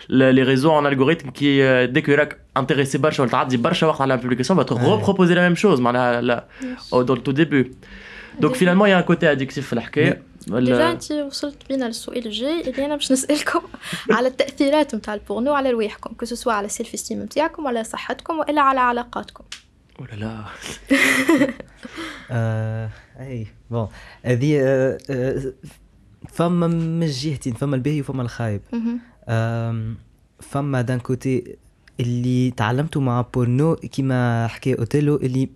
[0.10, 3.88] le- les réseaux en algorithme qui euh, dès que راك intéressé برشا ولا تعدي برشا
[3.88, 4.86] وقت على la publication va te Ouais.
[4.92, 6.48] reproposer la même chose معناها là,
[6.92, 7.72] au- dans le tout début
[8.43, 12.87] Il y a un côté addictif في الحكاية ديجا انت وصلت بينا للسؤال الجاي اللي
[12.87, 13.61] أنا باش نسالكم
[14.11, 18.39] على التاثيرات نتاع البورنو على رواحكم que ce soit على ال self-esteem نتاعكم ولا صحتكم
[18.39, 19.45] والا على علاقاتكم
[20.01, 20.45] ولا لا
[23.21, 23.89] اي bon
[24.25, 24.59] هذه
[26.29, 28.61] فما من جهتين فما الباهي وفما الخايب
[30.41, 31.57] فما d'un côté
[32.01, 35.49] اللي تعلمته مع بورنو كيما حكى اوتيلو اللي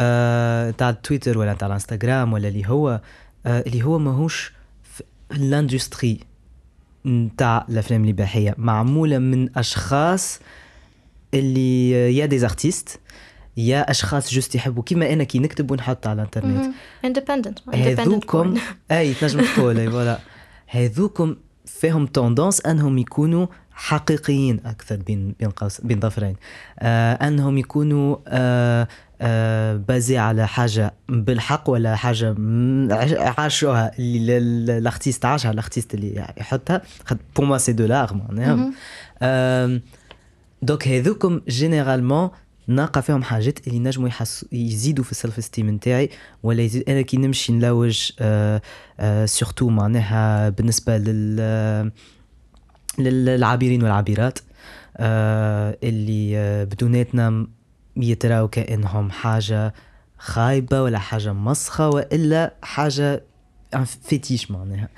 [0.00, 3.00] آه تاع تويتر ولا تاع الانستغرام ولا اللي هو
[3.46, 6.20] آه اللي هو ماهوش في ال industry
[7.06, 8.54] نتاع الأفلام الإباحية.
[8.58, 10.40] معمولة من أشخاص
[11.34, 13.00] اللي يا des artistes
[13.56, 14.82] يا أشخاص juste يحبوا.
[14.82, 16.74] كيما أنا كي نكتب ونحط على الإنترنت.
[17.06, 17.74] independent.
[17.74, 18.54] هذوكم.
[18.90, 20.18] أي تنجم تقول أي voilà.
[20.66, 24.60] هذوكم فيهم tendance أنهم يكونوا حقيقيين.
[24.64, 26.36] أكثر بين بين قوس بين ظفرين
[26.78, 28.88] آه أنهم يكونوا آه آه
[29.88, 32.34] basés على حاجة بالحق ولا حاجة
[33.38, 36.82] عاشوها اللي ال- ال- ال artiste عاشها ال artiste اللي يحطها.
[37.36, 38.72] pour moi c'est deux معناها
[40.62, 42.30] donc هذوكم généralement
[42.68, 44.08] نلقى فيهم حاجات اللي نجموا
[44.52, 46.10] يزيدوا في ال self-esteem نتاعي
[46.42, 48.62] ولا يزيد أنا كي نمشي نلوج آه
[49.00, 51.90] آه surtout معناها بالنسبة لل آه،
[52.98, 54.38] للعابرين والعابرات
[54.96, 57.46] آه اللي آه بدوناتنا
[57.96, 59.74] يتراو كانهم حاجة
[60.18, 63.22] خايبة ولا حاجة مسخة وإلا حاجة
[63.84, 64.88] fétiche معناها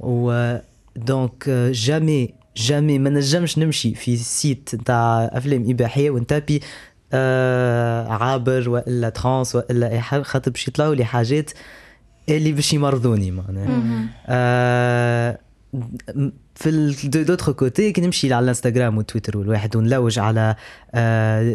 [0.00, 0.56] و
[0.96, 6.60] donc jamais jamais ما نجمش نمشي في site نتاع أفلام إباحية ون taper
[7.12, 11.50] آه عابر وإلا trans وإلا أي حاجة خاطر باش يطلعوا لي حاجات
[12.28, 14.08] اللي باش يمرضوني معناها.
[14.26, 15.38] آه،
[16.54, 20.56] في d'autre côté كي نمشي على الانستغرام والتويتر والواحد ونلوج على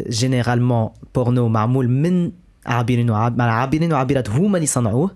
[0.08, 2.32] généralement porno معمول من
[2.66, 5.10] عابرين عابرين وعابرات هما اللي صنعوه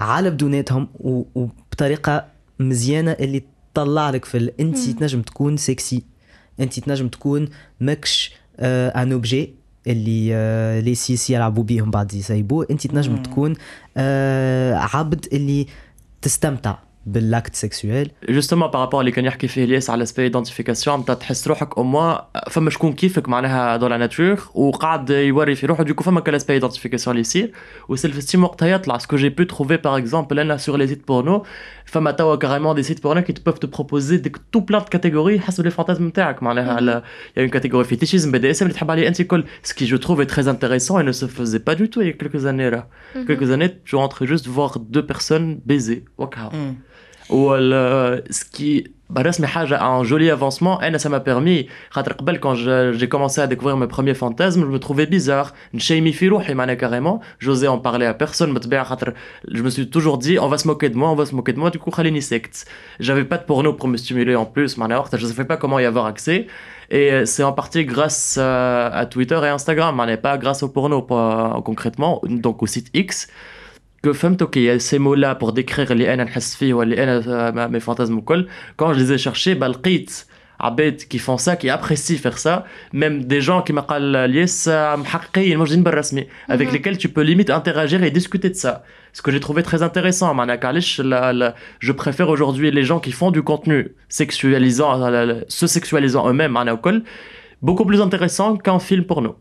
[0.00, 2.24] على بدوناتهم و- وبطريقه
[2.60, 3.42] مزيانه اللي
[3.74, 6.02] تطلع لك في انت تنجم تكون سكسي
[6.60, 7.48] انت تنجم تكون
[7.80, 9.54] ماكش un objet
[9.86, 13.54] اللي les cis يلعبوا بيهم بعد يسيبوه انت تنجم تكون
[14.94, 15.66] عبد اللي
[16.22, 16.78] تستمتع
[17.12, 21.14] ب l'acte sexuel justement par rapport اللي كان يحكي فيه الياس على cette identification نتاع
[21.14, 22.18] تحس روحك أو موا
[22.50, 26.52] فما شكون كيفك معناها dans la nature وقاعد يوري في روحه donc فما كان cette
[26.52, 27.52] identification اللي يصير
[27.88, 31.08] و self-esteem وقتها يطلع ce que j'ai pu trouver par exemple أنا sur les sites
[31.08, 31.46] porno
[31.84, 35.40] فما توا carrément des sites porno qui peuvent te proposer des tout plein de catégories
[35.40, 37.02] حسب les fantasmes نتاعك معناها il
[37.36, 40.20] y a une catégorie fétichisme BDSM اللي تحب عليه انت كل ce que je trouve
[40.20, 42.88] très intéressant et ne se faisait pas du tout il y a quelques années là.
[43.26, 46.50] Quelques années tu rentres juste voir deux personnes baiser وكها
[47.30, 49.22] ou ce qui bah,
[49.72, 50.80] un joli avancement.
[50.98, 51.66] Ça m'a permis
[52.40, 55.54] quand j'ai commencé à découvrir mes premiers fantasmes je me trouvais bizarre.
[56.76, 57.20] carrément.
[57.38, 58.52] J'osais en parler à personne
[59.50, 61.54] je me suis toujours dit on va se moquer de moi on va se moquer
[61.54, 61.70] de moi.
[61.70, 62.66] Du coup secte.
[63.00, 64.76] J'avais pas de porno pour me stimuler en plus
[65.16, 66.46] je ne savais pas comment y avoir accès.
[66.90, 72.20] Et c'est en partie grâce à Twitter et Instagram pas grâce au porno pas concrètement.
[72.24, 73.28] Donc au site X
[74.07, 76.73] que فهمت اوكي il y a ces mots là pour décrire اللي انا نحس فيه
[76.73, 78.47] واللي انا mes fantasmes الكل
[78.81, 80.11] quand je les ai cherchés bah, لقيت
[80.59, 85.57] عباد qui font ça qui apprécient faire ça même des gens qui قال الياس محققين
[85.57, 89.39] موجودين بالرسمي avec lesquels tu peux limite interagir et discuter de ça ce que j'ai
[89.39, 93.41] trouvé très intéressant معناها علاش la- la- je préfère aujourd'hui les gens qui font du
[93.41, 97.03] contenu sexualisant la- la- se sexualisant eux-mêmes معناها الكل
[97.65, 99.35] beaucoup plus intéressant qu'un film porno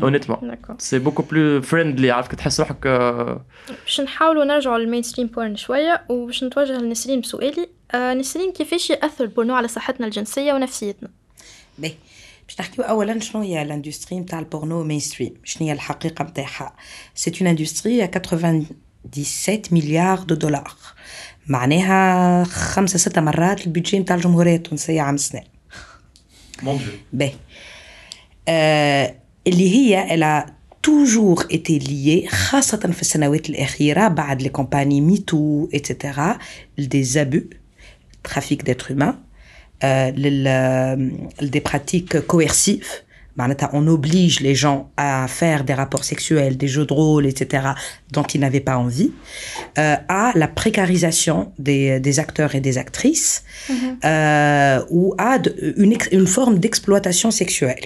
[0.00, 0.38] Honnêtement.
[0.42, 0.76] D'accord.
[0.78, 2.86] c'est beaucoup plus friendly عرفت تحس روحك
[3.84, 9.24] باش نحاولوا نرجعوا لل mainstream porn شوية وباش نتوجه لنسرين بسؤالي آه نسرين كيفاش يأثر
[9.24, 11.10] البورنو على صحتنا الجنسية ونفسيتنا؟
[11.78, 11.94] باهي
[12.48, 16.76] باش نحكيو اولا شنو هي ال industry نتاع ال porno mainstream شنو هي الحقيقة نتاعها
[17.14, 20.72] c'est une industrie 97 milliards de dollars
[21.46, 25.40] معناها خمسة ستة مرات ال budget نتاع الجمهورية التونسية عام dieu.
[27.12, 27.34] باهي
[28.48, 30.49] آه اللي هي elle a
[30.89, 36.37] toujours été liée خاصة في السنوات الأخيرة بعد لي كومباني ميتو اتسيتيرا
[36.81, 37.49] des abus
[38.29, 39.15] trafic d'êtres humains
[39.83, 42.87] euh, لل- des pratiques coercives
[43.37, 47.45] معناتها on oblige les gens à faire des rapports sexuels, des jeux de rôle, etc.,
[48.15, 49.11] dont ils n'avaient pas envie,
[49.77, 53.43] euh, à la précarisation des, des acteurs et des actrices,
[54.05, 57.85] euh, ou à de- une, ex- une forme d'exploitation sexuelle.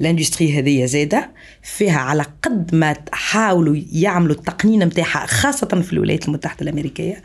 [0.00, 1.30] ال industry هذه زاده
[1.62, 7.22] فيها على قد ما حاولوا يعملوا التقنين نتاعها خاصة في الولايات المتحدة الأمريكية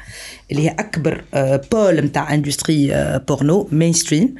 [0.51, 4.35] اللي هي أكبر آه، pôle نتاع industrie آه، porno mainstream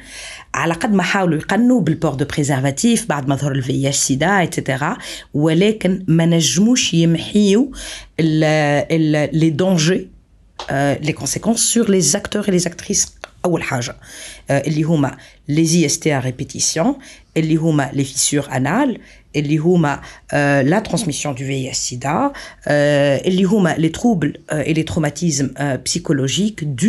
[0.54, 4.42] على قد ما حاولوا يقنوا بال port de préservatif بعد ما ظهر ال VIH SIDA
[4.42, 4.96] et cetera
[5.34, 7.66] ولكن ما نجموش يمحيوا
[8.20, 10.14] les dangers
[10.70, 13.14] les conséquences sur les acteurs et les actrices.
[13.44, 13.96] أول حاجة
[14.50, 15.16] آه، اللي هما
[15.48, 16.94] les IST répétition
[17.36, 18.98] اللي هما les fissures anales
[19.36, 20.00] اللي هما
[20.32, 22.32] آه، la transmission de VIH SIDA
[22.66, 25.50] آه، اللي هما les troubles et les traumatismes
[25.84, 26.88] psychologiques de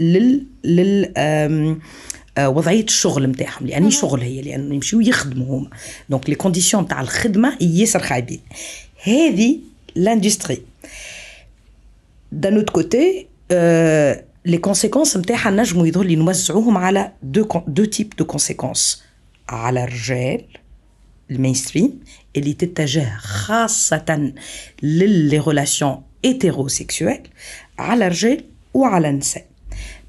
[0.00, 1.80] لل لل آم،
[2.38, 5.70] آه، وضعية الشغل نتاعهم لأن شغل هي لأنه يمشيو يخدموا هما.
[6.10, 8.40] donc les conditions نتاع الخدمة ياسر خايبين
[9.04, 9.58] هذه
[9.94, 10.62] l'industrie
[12.44, 14.14] d'un autre côté euh,
[14.46, 19.02] les conséquences نتاعها نجموا يظهر لي نوزعوهم على deux deux types de conséquences
[19.48, 20.44] على الرجال
[21.30, 22.00] ال mainstream
[22.36, 24.32] اللي تتجه خاصة
[24.82, 27.20] ل les relations hétérosexuelles
[27.78, 29.44] على الرجال وعلى النساء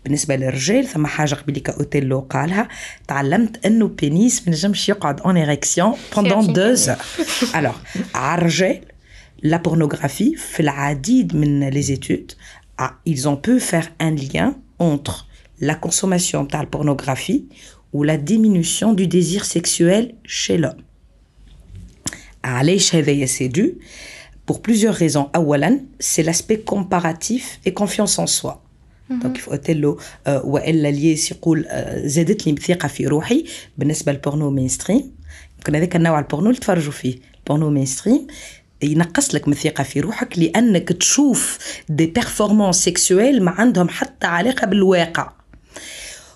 [0.04, 2.68] بالنسبة للرجال ثم حاجة قبليك أوتيلو قالها
[3.08, 7.06] تعلمت أنه بينيس ما نجمش يقعد اون إريكسيون pendant C'est deux heures.
[7.54, 7.78] Alors
[8.16, 8.82] على الرجال
[9.46, 12.36] la pornographie في العديد من les études
[12.79, 15.27] ah, ils ont pu faire un lien entre
[15.61, 17.49] la consommation de la pornographie
[17.93, 20.83] ou la diminution du désir sexuel chez l'homme
[22.45, 23.63] علاش هذايا سي دو
[24.51, 28.63] pour plusieurs raisons اولا c'est l'aspect comparatif et confiance en soi
[29.11, 33.45] دونك كيف قلت له آه، والا الياس يقول آه، زادت لي ثقه في روحي
[33.79, 35.13] بالنسبه للبورنو مين ستريم
[35.59, 38.27] يمكن هذاك النوع البورنو اللي تفرجوا فيه البورنو مين ستريم
[38.84, 41.58] ينقص لك من الثقة في روحك لأنك تشوف
[41.90, 45.32] des performances sexuelles ما عندهم حتى علاقة بالواقع.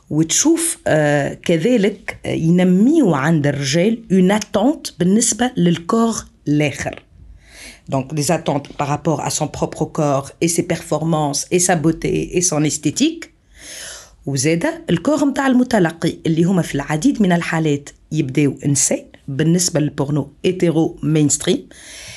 [0.09, 6.15] وتشوف آه كذلك آه، ينميوا عند الرجال une attente بالنسبة لل corps
[6.47, 7.03] الآخر.
[7.91, 12.37] Donc des attentes par rapport à son propre corps et ses performances et sa beauté
[12.37, 12.63] et son
[14.25, 19.95] وزادة ال corps متاع المتلقي اللي هما في العديد من الحالات يبداو نساء بالنسبة لل
[19.95, 22.10] porno hétéro mainstream آه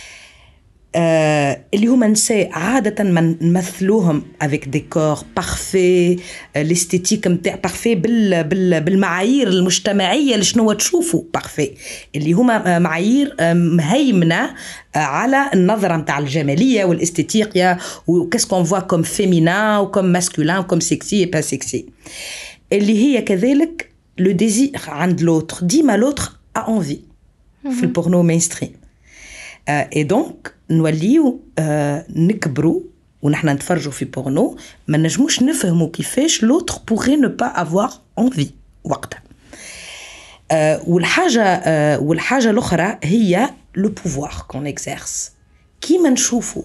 [0.96, 6.18] اللي هما نساء عادة ما نمثلوهم avec des corps parfaits
[6.56, 11.70] ال esthétique نتاع parfait بال بال بالمعايير المجتمعية اللي شنو تشوفوا parfait
[12.14, 14.54] اللي هما آه، معايير آه، مهيمنة
[14.94, 21.20] آه، على النظرة نتاع الجمالية والاستيتيقية وكاس كون فوا كوم فيمينا وكوم ماسكولين وكوم سيكسي
[21.20, 21.86] اي با سيكسي
[22.72, 26.98] اللي هي كذلك لو ديزير عند لوتر ديما لوتر ا انفي
[27.62, 28.83] في البورنو مينستريم
[29.68, 32.80] اي دونك نوليو آه، نكبروا
[33.22, 34.56] ونحن نتفرجوا في بورنو
[34.88, 38.50] ما نجموش نفهموا كيفاش لوتر بوغي نو با افوار envie
[38.84, 39.22] وقتها.
[40.50, 41.62] آه، والحاجة
[41.98, 45.32] والحاجة الأخرى هي le pouvoir qu'on exerce
[45.80, 46.62] كيما نشوفوا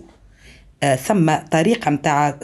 [1.08, 2.40] ثم طريقة نتاع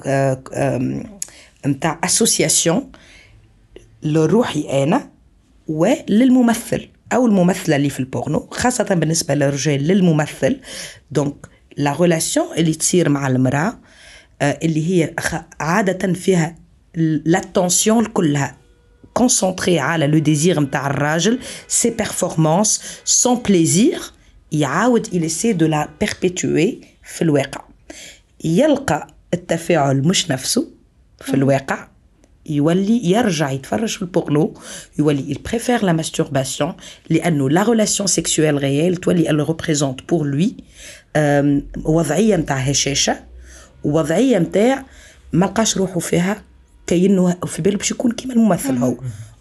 [1.67, 2.91] نتاع association
[4.03, 5.09] لروحي أنا
[5.67, 10.59] وللممثل أو الممثلة اللي في البورنو خاصة بالنسبة للرجال للممثل.
[11.11, 11.35] donc
[11.77, 13.79] la relation اللي تصير مع المرأة
[14.41, 15.13] آه، اللي هي
[15.59, 16.55] عادة فيها
[17.25, 18.57] لاتونسيون كلها
[19.13, 24.01] كونسونتري على لو ديزير نتاع الراجل سي بيرفورمانس سون بليزير
[24.51, 27.61] يعاود يلسي دو لا بيربيتوي في الواقع.
[28.43, 30.67] يلقى التفاعل مش نفسه
[31.21, 31.87] في الواقع.
[32.49, 34.53] يولي يرجع يتفرج في البورنو
[34.99, 36.67] يولي il préfère la masturbation
[37.09, 40.47] لأنه لا ريلاسيون سيكسويل ريال تولي elle représente pour lui
[41.15, 43.19] آم، وضعية نتاع هشاشة
[43.83, 44.85] ووضعية نتاع
[45.33, 46.41] ما لقاش روحه فيها
[46.87, 48.95] كأنه في باله باش يكون كيما الممثل هو.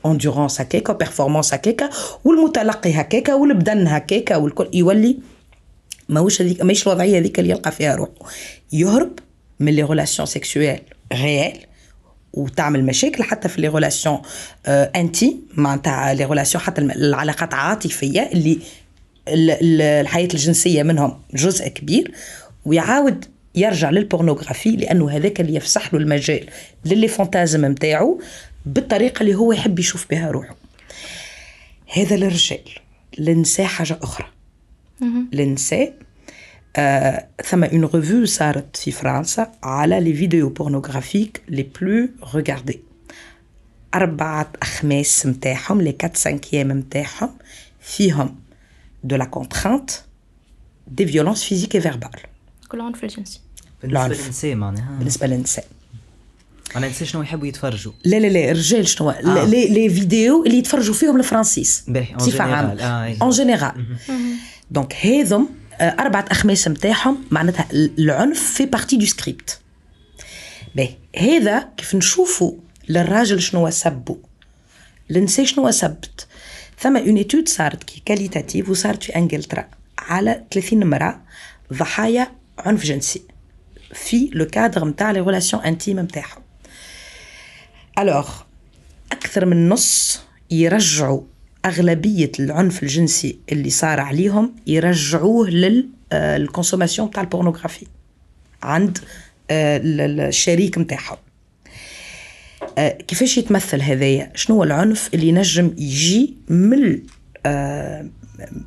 [0.06, 1.90] endurance هكاكا و performance هكاكا
[2.24, 5.16] والمتلقي هكاكا والبدن هكاكا والكل يولي
[6.08, 8.12] ماهوش هذيك ماهيش الوضعية هذيك اللي يلقى فيها روحه.
[8.72, 9.18] يهرب
[9.60, 10.78] من les relations sexuelles
[11.12, 11.52] réelles
[12.36, 14.22] وتعمل مشاكل حتى في les relations
[14.68, 18.58] انتي معناتها les relations حتى العلاقات عاطفية اللي
[19.28, 22.12] ال- ال- الحياة الجنسية منهم جزء كبير
[22.64, 26.46] ويعاود يرجع لل pornographie لأنه هذاك اللي يفسح له المجال
[26.84, 28.20] ل les fantasmes نتاعو
[28.66, 30.56] بالطريقة اللي هو يحب يشوف بها روحه.
[31.96, 32.60] هذا للرجال
[33.18, 34.26] للنساء حاجة أخرى.
[35.32, 35.92] للنساء
[37.44, 42.80] ثم une revue صارت في فرنسا على les vidéos pornographiques les plus regardées
[43.94, 47.31] أربعة أخماس متاعهم les 4 cinquièmes متاعهم
[47.81, 48.37] فيهم
[49.04, 49.90] de la contrainte
[50.88, 52.10] des violences physiques et verbales
[52.68, 53.40] كل عنف الجنسي
[53.83, 54.25] بالنسبة العنف.
[54.25, 54.96] للنساء معناها.
[54.98, 55.64] بالنسبة للنساء
[56.77, 57.92] أنا نسيت شنو يحبوا يتفرجوا.
[58.04, 59.12] لا لا لا الرجال شنو آه.
[59.14, 59.44] آه.
[59.44, 61.85] les, les vidéos اللي يتفرجوا فيهم الفرنسيس.
[61.88, 62.40] باهي، en بصفة général.
[62.40, 63.16] عامة آه، أي.
[63.22, 63.87] en général
[64.70, 65.48] donc هذم
[65.81, 69.58] آه، أربعة أخماس متاعهم معناتها العنف في partie du script
[70.75, 72.52] باهي هذا كيف نشوفوا
[72.88, 74.16] للراجل شنو سبوا
[75.10, 76.27] النساء شنو سبت.
[76.79, 79.68] ثم une étude صارت qui qualitative وصارت في انجلترا
[79.98, 81.20] على 30 امرأة
[81.72, 83.22] ضحايا عنف جنسي
[83.94, 86.42] في le cadre نتاع les relations intimes نتاعهم
[87.98, 88.31] alors
[89.12, 90.20] أكثر من نص
[90.50, 91.20] يرجعوا
[91.65, 97.87] أغلبية العنف الجنسي اللي صار عليهم يرجعوه لل consommation بتاع ال pornographie
[98.62, 98.98] عند
[99.50, 101.17] آه، ال- ال- الشريك نتاعهم
[102.79, 107.02] آه، كيفاش يتمثل هذايا؟ شنو هو العنف اللي ينجم يجي من
[107.46, 108.08] آه،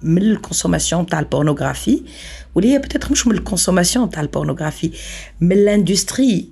[0.04, 2.02] من ال consommation تاع ال pornographie؟
[2.56, 4.92] واللي هي peut-être مش من ال consommation تاع ال pornographie
[5.42, 6.50] من ال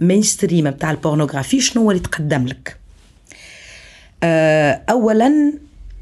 [0.00, 2.76] industry mainstream تاع ال pornographie شنو هو اللي تقدم لك؟
[4.24, 5.52] Euh, اولا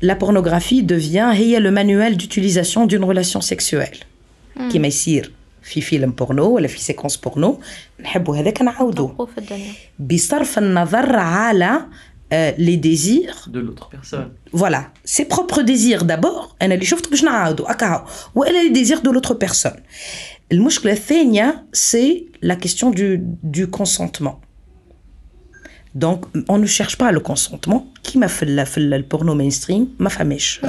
[0.03, 3.99] la pornographie devient هي le manuel d'utilisation d'une relation sexuelle.
[4.73, 7.61] كيما يصير في فيلم بورنو ولا في séquence porno
[8.01, 11.81] نحبوا هذاك نعاودوه موقوف الدنيا بصرف النظر على
[12.59, 14.57] les désirs de l'autre personne.
[14.59, 19.13] voilà ses propres désirs d'abord أنا اللي شفته باش نعاودو اكاهو والا les désirs de
[19.13, 19.73] l'autre personne
[20.53, 24.35] المشكلة الثانية c'est la question de de consentement
[25.95, 30.09] donc on ne cherche pas le consentement كيما في في ال- ال porno mainstream ما
[30.09, 30.61] فماش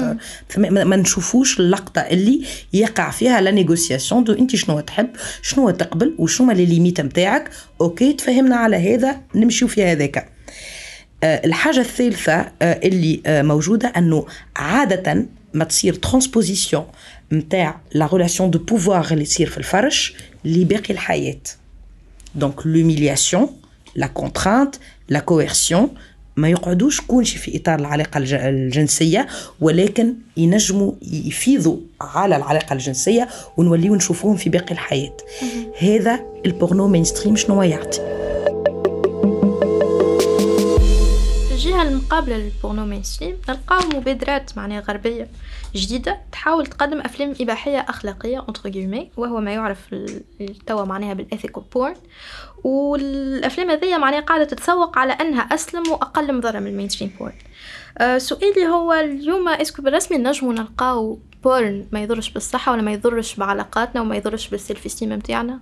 [0.50, 2.42] فما- ما نشوفوش اللقطه اللي
[2.74, 5.10] يقع فيها la négociation de انت شنو تحب
[5.42, 7.50] شنو تقبل وشنو les limites نتاعك
[7.82, 10.30] OK تفهمنا على هذا نمشيو في هذاك
[11.24, 12.52] الحاجة الثالثة آه،
[12.84, 16.86] اللي موجودة أنه عادة ما تصير transposition
[17.32, 20.14] متاع la relation de pouvoir اللي تصير في الفرش
[20.46, 21.38] لباقي الحياة
[22.36, 23.50] donc l'humiliation
[23.96, 24.76] la contrainte
[25.10, 25.90] la coercition
[26.36, 29.28] ما يقعدوش كلشي في إطار العلاقة الج- الجنسية
[29.62, 33.28] ولكن ينجموا يفيضوا على العلاقة الجنسية
[33.58, 35.18] ونوليو نشوفوهم في باقي الحياة.
[35.80, 38.00] هذا ال porno mainstream شنو يعطي؟
[41.48, 45.28] في الجهة المقابلة لل porno mainstream نلقاو مبادرات معناها غربية
[45.76, 49.96] جديدة تحاول تقدم أفلام إباحية أخلاقية guillemets وهو ما يعرف
[50.68, 51.96] توا معناها بال ethical porn
[52.64, 57.34] والأفلام هذيا معناها قاعدة تتسوق على أنها أسلم وأقل مضرة من ال mainstream porn.
[57.98, 62.92] أه سؤالي هو اليوم est-ce que بالرسمي نجمو نلقاو porn ما يضرش بالصحة ولا ما
[62.92, 65.60] يضرش بعلاقاتنا وما يضرش بال self-esteem متاعنا؟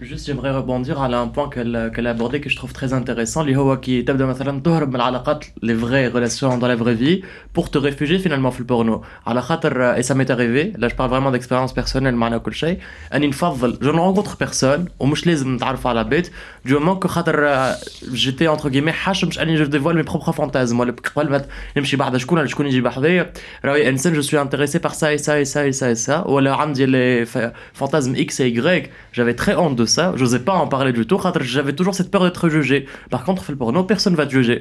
[0.00, 3.40] Juste, j'aimerais rebondir à un point qu'elle qu'elle a abordé que je trouve très intéressant,
[3.40, 7.22] اللي هو كي تبدا مثلا تهرب من العلاقات les vraies relations dans la vraie vie
[7.54, 11.10] pour te réfugier finalement في البورنو على خاطر et ça m'est arrivé là je parle
[11.10, 12.78] vraiment d'expérience personnelle معنا كل شيء
[13.14, 16.30] اني نفضل je ne rencontre personne ومش لازم نتعرف على بيت
[16.68, 17.72] du moment que خاطر
[18.12, 21.44] j'étais entre guillemets حاش مش اني je dévoile mes propres fantasmes ولا قبل ما
[21.76, 23.32] نمشي بعد شكون ولا شكون يجي بحذايا
[23.64, 26.26] راهي انسان je suis intéressé par ça et ça et ça et ça et ça
[26.28, 30.56] ولا عندي les fa- fantasmes X et Y j'avais très honte de ça j'osais pas
[30.64, 32.78] en parler du tout خاطر j'avais toujours cette peur d'être jugé
[33.10, 34.58] par contre في البورنو personne va te juger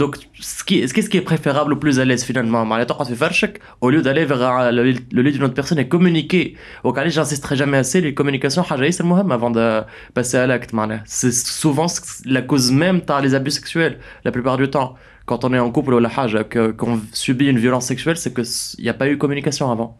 [0.00, 3.14] donc ce qui ce qui est préférable ou plus à l'aise finalement معناها تقعد في
[3.14, 6.44] فرشك au lieu d'aller vers un- le lit- le lit d'une autre personne et communiquer
[6.84, 9.82] donc allez j'insisterai jamais assez les communications حاجه ياسر مهمه avant de
[10.20, 11.86] passer à l'acte معناها c'est souvent
[12.26, 14.94] la cause même تاع les abus sexuels la plupart du temps
[15.30, 18.42] quand on est en couple ولا حاجه que- qu'on subit une violence sexuelle c'est que
[18.78, 19.90] il n'y a pas eu communication avant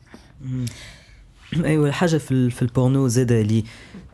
[1.64, 4.05] ايوه الحاجه في ال- في البورنو زاده اللي آه ي- ي- ي-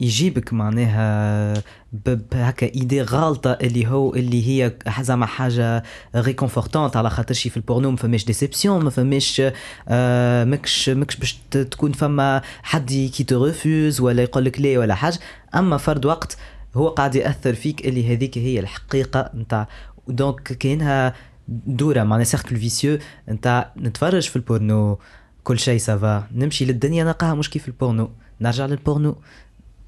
[0.00, 1.62] يجيبك معناها
[2.06, 5.82] بهكا إيدي غالطة اللي هو اللي هي زعما حاجة
[6.16, 9.42] réconfortante على خاطر شي في البورنو ما فماش déception ما فماش
[9.88, 14.94] آه ماكش ماكش باش تكون فما حد qui te refuse ولا يقول لك لا ولا
[14.94, 15.18] حاجة.
[15.54, 16.36] أما فرد وقت
[16.74, 19.68] هو قاعد يأثر فيك اللي هذيك هي الحقيقة نتاع.
[20.08, 21.14] donc كاينها
[21.48, 22.98] دورة معناها cercle vicieux
[23.28, 24.98] نتاع نتفرج في البورنو.
[25.44, 26.28] كل شيء ça va.
[26.34, 28.10] نمشي للدنيا نلقاها مش كيف البورنو.
[28.40, 29.16] نرجع للبورنو.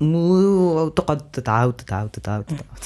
[0.01, 2.85] وتقعد تتعاود تتعاود تتعاود تتعاود.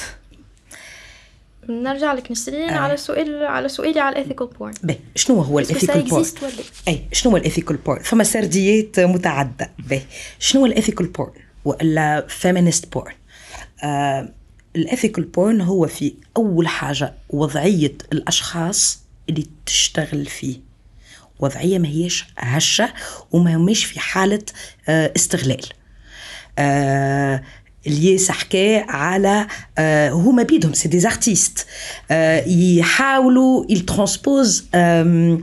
[1.68, 2.78] نرجع لك نسرين آه.
[2.78, 4.74] على سؤال على سؤالي على الإثيكال بورن.
[4.82, 6.52] باهي شنو هو ال ethical porn؟ ولا
[6.88, 9.70] أي شنو هو ال ethical porn؟ فما سرديات متعددة.
[9.78, 10.02] باهي
[10.38, 11.32] شنو هو ال ethical porn؟
[11.64, 13.12] وإلا feminist porn؟
[13.84, 14.28] آه
[14.76, 20.69] ال ethical porn هو في أول حاجة وضعية الأشخاص اللي تشتغل فيه.
[21.40, 22.88] وضعية ما هيش هشة
[23.32, 24.42] وما هماش في حالة
[24.88, 25.66] آه استغلال.
[26.58, 27.42] آه
[27.86, 29.46] الياس حكى على
[29.78, 31.66] آه هما بيدهم c'est des artistes
[32.10, 35.38] آه يحاولوا ي transpose آه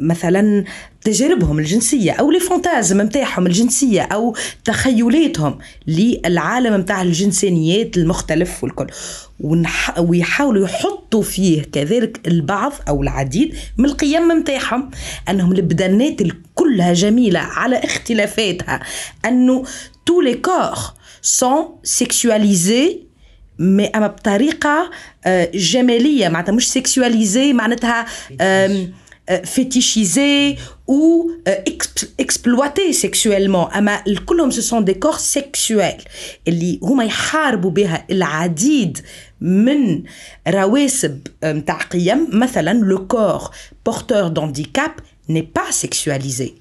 [0.00, 0.64] مثلا
[1.04, 8.86] تجاربهم الجنسية أو les fantasmes متاعهم الجنسية أو تخيلاتهم للعالم متاع الجنسانيات المختلف والكل.
[9.40, 9.98] ونح...
[9.98, 14.90] ويحاولوا يحطوا فيه كذلك البعض أو العديد من القيم متاعهم
[15.28, 16.16] أنهم البدنات
[16.54, 18.80] كلها جميلة على اختلافاتها
[19.24, 19.64] أنه
[20.10, 23.08] tous les corps sont sexualisés
[23.58, 24.90] مي أما بطريقة
[25.24, 28.06] آه، جمالية معناتها مش سيكسواليزي معناتها
[29.44, 30.56] فيتيشيزي
[30.87, 36.03] ou euh, exp- exploités sexuellement اما كلهم ce sont des corps sexuels
[36.47, 38.99] اللي هما يحاربوا بها العديد
[39.41, 40.03] من
[40.47, 43.51] رواسب نتاع قيم مثلا le corps
[43.89, 46.53] porteur d'handicap n'est pas sexualisé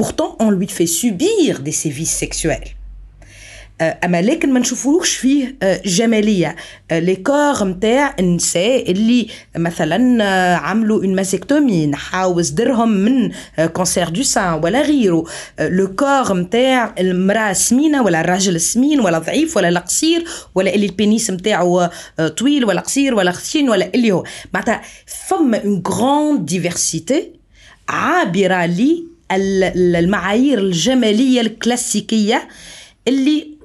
[0.00, 2.75] pourtant on lui fait subir des sévices sexuels آه،
[3.81, 6.55] أما لكن ما نشوفوش فيه آه، جمالية.
[6.91, 13.65] آه، les corps نتاع النساء اللي مثلا آه، عملوا une mastectomie نحاو صدرهم من آه،
[13.65, 15.23] cancer du sein ولا غيره.
[15.59, 20.25] آه، le corps نتاع المرأة سمينه ولا الراجل سمين ولا ضعيف ولا لا قصير
[20.55, 21.81] ولا اللي ال pénis نتاعو
[22.19, 24.23] آه، طويل ولا قصير ولا خشين ولا اللي هو.
[24.53, 24.81] معناتها
[25.29, 27.31] فما une grande diversité
[27.89, 28.69] عابرة
[29.31, 32.47] المعايير الجمالية الكلاسيكية
[33.07, 33.56] اللي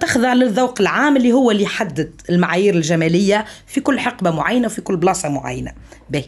[0.00, 4.96] تخضع للذوق العام اللي هو اللي يحدد المعايير الجمالية في كل حقبة معينة في كل
[4.96, 5.72] بلاصة معينة.
[6.10, 6.24] باهي.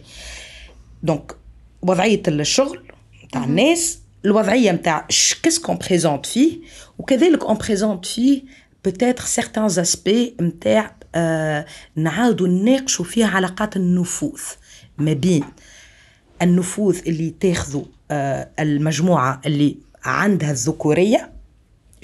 [1.02, 1.36] donc
[1.82, 2.82] وضعية الشغل
[3.24, 5.06] نتاع الناس الوضعية نتاع
[5.42, 6.58] qu'est-ce qu'on présente فيه
[6.98, 8.42] وكذلك on présente فيه
[8.84, 11.66] peut-être certains aspects نتاع آه
[11.96, 14.40] نعاودوا نناقشوا فيها علاقات النفوذ.
[14.98, 15.44] ما بين
[16.42, 21.33] النفوذ اللي تاخذوا آه المجموعة اللي عندها الذكورية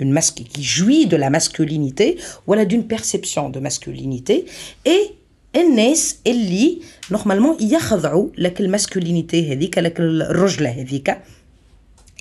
[0.01, 4.45] une masque qui jouit de la masculinité ولا d'une perception de masculinité
[4.87, 5.21] et
[5.57, 6.79] الناس اللي
[7.11, 11.19] normalement يخضعوا لك ال masculinité هذيك لك الرجله هذيك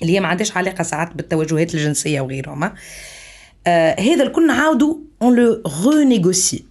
[0.02, 2.72] اللي هي ما عندهاش علاقه ساعات بالتوجهات الجنسيه وغيرهم
[3.66, 6.64] آه هذا الكل نعاودوا on le renégocie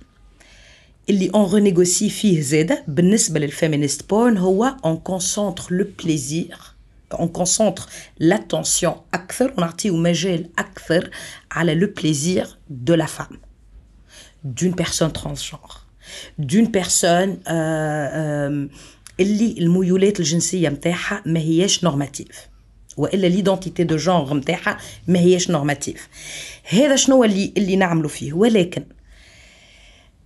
[1.10, 6.58] اللي on renégocie فيه زاده بالنسبة لل feminist porn هو on concentre le plaisir
[7.14, 7.84] on concentre
[8.20, 11.10] l'attention أكثر ونعطيو مجال أكثر
[11.52, 13.40] على le plaisir de la femme
[14.44, 15.88] d'une personne transgenre.
[16.38, 18.68] D'une personne euh, euh,
[19.20, 22.50] اللي الميولات الجنسية متاعها ما هياش normatives
[22.98, 26.08] والا l'identité de genre متاعها ما هياش normative
[26.70, 28.84] هذا شنو اللي اللي نعملوا فيه ولكن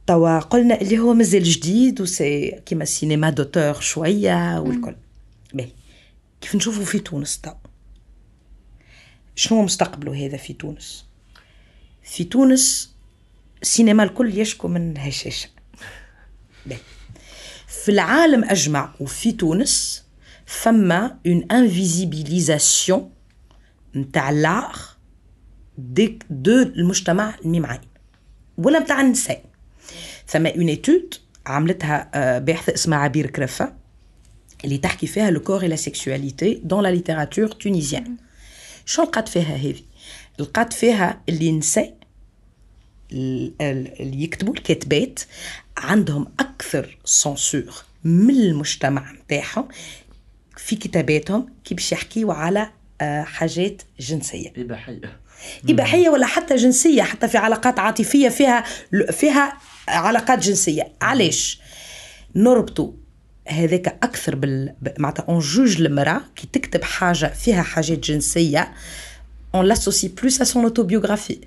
[0.07, 5.02] توا قلنا اللي هو مازال جديد و c'est كيما السينما d'auteur شوية والكل باهي
[6.43, 7.51] كيف نشوفوا في تونس تو
[9.35, 11.05] شنو مستقبله هذا في تونس؟
[12.03, 12.95] في تونس
[13.61, 15.49] السينما الكل يشكو من هشاشة.
[17.67, 20.03] في العالم أجمع وفي تونس
[20.45, 23.11] فما une invisibilisation
[23.95, 24.75] نتاع l'art
[25.77, 27.81] érotique de المجتمع الميمعين
[28.57, 29.45] ولا نتاع النساء.
[30.27, 31.13] ثما une étude
[31.45, 33.82] عملتها آه، باحثة اسمها عبير كرفة.
[34.65, 38.15] اللي تحكي فيها le corps la sexualité dans la littérature tunisienne
[38.85, 39.75] شو لقات فيها هذه؟
[40.39, 41.97] لقات فيها اللي نساء
[43.11, 45.19] ال- اللي يكتبوا الكاتبات
[45.77, 49.67] عندهم أكثر censure من المجتمع نتاعهم
[50.57, 52.69] في كتاباتهم كي باش يحكيوا على
[53.01, 54.53] آه، حاجات جنسية.
[54.57, 55.19] إباحية.
[55.69, 58.63] إباحية ولا حتى جنسية حتى في علاقات عاطفية فيها
[59.11, 59.57] فيها
[59.87, 60.93] علاقات جنسية.
[61.01, 61.59] علاش؟
[62.35, 62.91] نربطوا
[63.47, 68.73] هذاك أكثر بال معناتها on juge المرأة كي تكتب حاجة فيها حاجات جنسية
[69.57, 71.39] on l'associe plus à son autobiographie.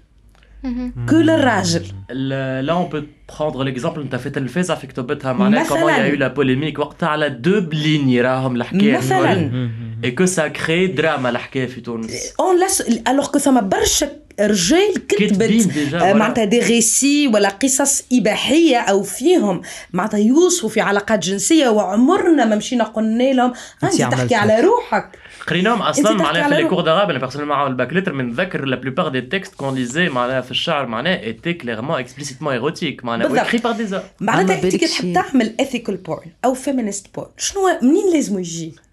[1.10, 3.02] que للراجل لا اون بو
[3.38, 5.68] بروندر ليكزامبل انت في تلفازه في كتبتها معناها.
[5.68, 8.96] كومون يا يو لا بوليميك وقتها على دو بليني راهم الحكاية.
[8.96, 9.70] مثلا.
[10.04, 14.08] اي كو سا كري دراما الحكاية في تونس اون لاس الوغ كو ثما برشا
[14.40, 16.12] رجال كتبت آه،.
[16.12, 22.56] معناتها دي ريسي ولا قصص اباحيه أو فيهم معناتها يوصفوا في علاقات جنسيه وعمرنا ما
[22.56, 24.34] مشينا قلنا لهم آه، انت تحكي.
[24.34, 26.68] على روحك قريناهم أصلا معناها في les.
[26.68, 30.40] cours d'arabe أنا personnellement الباك lettres من نتذكر la plupart des textes qu'on lisait معناها
[30.40, 35.12] في الشعر معناها étaient clairement explicitement érotiques معناها par des hommes معناتها انت كي تحب
[35.14, 38.85] تعمل ethical porn أو feminist porn شنو منين لازم يجي؟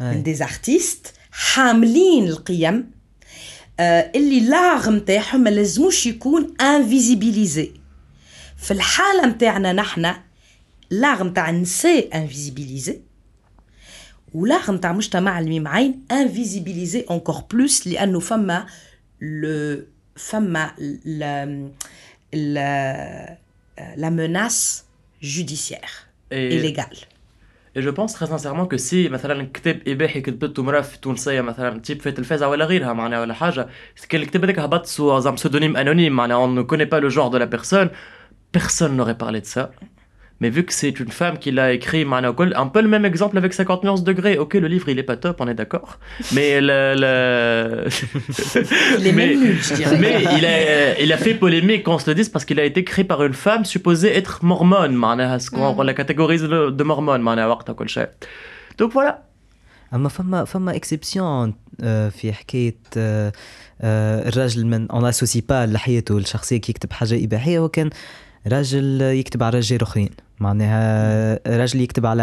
[0.00, 2.90] من des artistes حاملين القيم
[3.80, 7.70] آه اللي l'art نتاعهم ما لازموش يكون invisibilisé
[8.56, 10.14] في الحاله نتاعنا نحن
[10.90, 13.00] l'art نتاع النساء invisibilisé
[14.34, 18.66] و l'art نتاع مجتمع الميمعين invisibilisé encore plus لأنه فما
[19.20, 19.82] لو
[20.16, 20.72] فما
[21.04, 21.70] ل-
[22.34, 23.36] ل-
[23.96, 24.84] la menace
[25.22, 25.94] judiciaire
[26.30, 26.98] et, Et- légale.
[27.77, 31.79] Et je pense très sincèrement que si مثلا كتاب اباحي كتبته مراه في تونسيه مثلا
[31.79, 33.67] تيب في التلفازه ولا غيرها معناها ولا حاجه
[34.09, 37.29] كان الكتاب هذاك هبط سو un pseudonyme anonyme معناها on ne connaît pas le genre
[37.29, 37.89] de la personne
[38.51, 39.71] personne n'aurait parlé de ça
[40.41, 43.05] mais vu que c'est une femme qui l'a écrit معناها وكل un peu le même
[43.05, 45.97] exemple avec 50 nuances degrés ok le livre il est pas top on est d'accord
[46.33, 47.87] mais le, le...
[48.99, 49.97] Il est mais, même nul, je dirais.
[50.03, 52.83] mais il a, il a fait polémique qu'on se le dise parce qu'il a été
[52.83, 56.83] créé par une femme supposée être mormone معناها ce qu'on on la catégorise le- de
[56.83, 58.07] mormone معناها وقتها كل شيء
[58.81, 59.13] donc voilà
[59.93, 61.53] اما فما فما اكسبسيون
[62.09, 63.31] في حكايه آه،
[63.81, 67.69] آه، الراجل من اون اسوسي با لحيته الشخصيه كي يكتب حاجه اباحيه هو
[68.46, 70.10] راجل يكتب على رجال أخرين.
[70.38, 72.22] معناها راجل يكتب على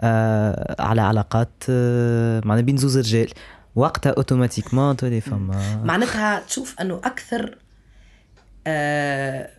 [0.00, 3.28] آه، على علاقات آه، معناها بين زوز رجال.
[3.74, 5.82] وقتها automatiquement تولي فما.
[5.84, 7.58] معناتها تشوف إنه أكثر
[8.66, 9.50] آه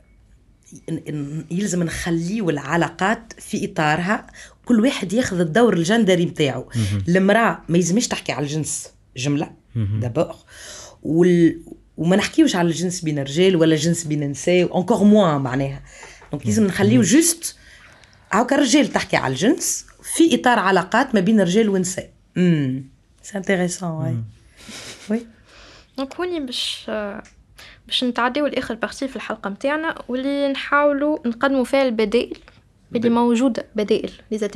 [1.51, 4.27] يلزم نخليو العلاقات في إطارها.
[4.65, 6.69] كل واحد ياخذ الدور الجندري نتاعو
[7.07, 8.87] المرأة ما يلزمش تحكي على الجنس.
[9.17, 9.51] جملة.
[9.75, 10.35] d'abord
[11.03, 11.61] وال...
[11.97, 15.81] وما نحكيوش على الجنس بين الرجال ولا الجنس بين النساء encore moins معناها.
[16.31, 17.55] donc لازم نخليو juste
[18.31, 22.09] هاكا الرجال تحكي على الجنس في إطار علاقات ما بين الرجال والنساء.
[22.37, 22.83] امم
[23.23, 24.15] c'est intéressant ouais
[25.09, 25.27] oui
[25.97, 26.91] donc هوني باش
[27.87, 32.37] باش نتعداو لآخر partie في الحلقة متاعنا واللي نحاولوا نقدموا فيها البدائل
[32.95, 34.49] اللي موجودة بدائل لي.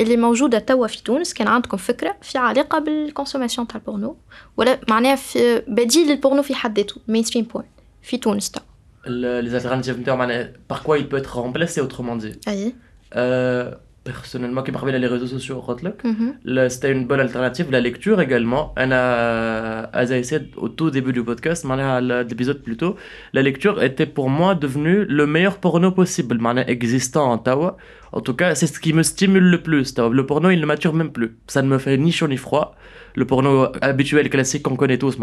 [0.00, 4.16] اللي موجودة توا في تونس كان عندكم فكرة في علاقة بال consommation تاع البورنو
[4.56, 7.66] ولا معناها في بديل للبورنو في حد ذاته mainstream porn
[8.02, 8.62] في تونس توا؟
[9.06, 12.74] Le- les alternatives معناها par quoi il peut être remplacé autrement dit أي.
[13.14, 13.74] Euh,
[14.04, 16.02] personnellement qui parvient à les réseaux sociaux Rotlock.
[16.04, 16.68] Mhm.
[16.68, 17.70] C'était une bonne alternative.
[17.70, 18.74] La lecture également.
[18.76, 22.96] On a essayé au tout début du podcast, l'épisode plus tôt,
[23.32, 27.76] la lecture était pour moi devenue le meilleur porno possible, existant en Tawa.
[28.12, 29.94] En tout cas, c'est ce qui me stimule le plus.
[29.98, 31.36] Le porno, il ne mature même plus.
[31.46, 32.74] Ça ne me fait ni chaud ni froid.
[33.14, 35.18] Le porno habituel, classique qu'on connaît tous,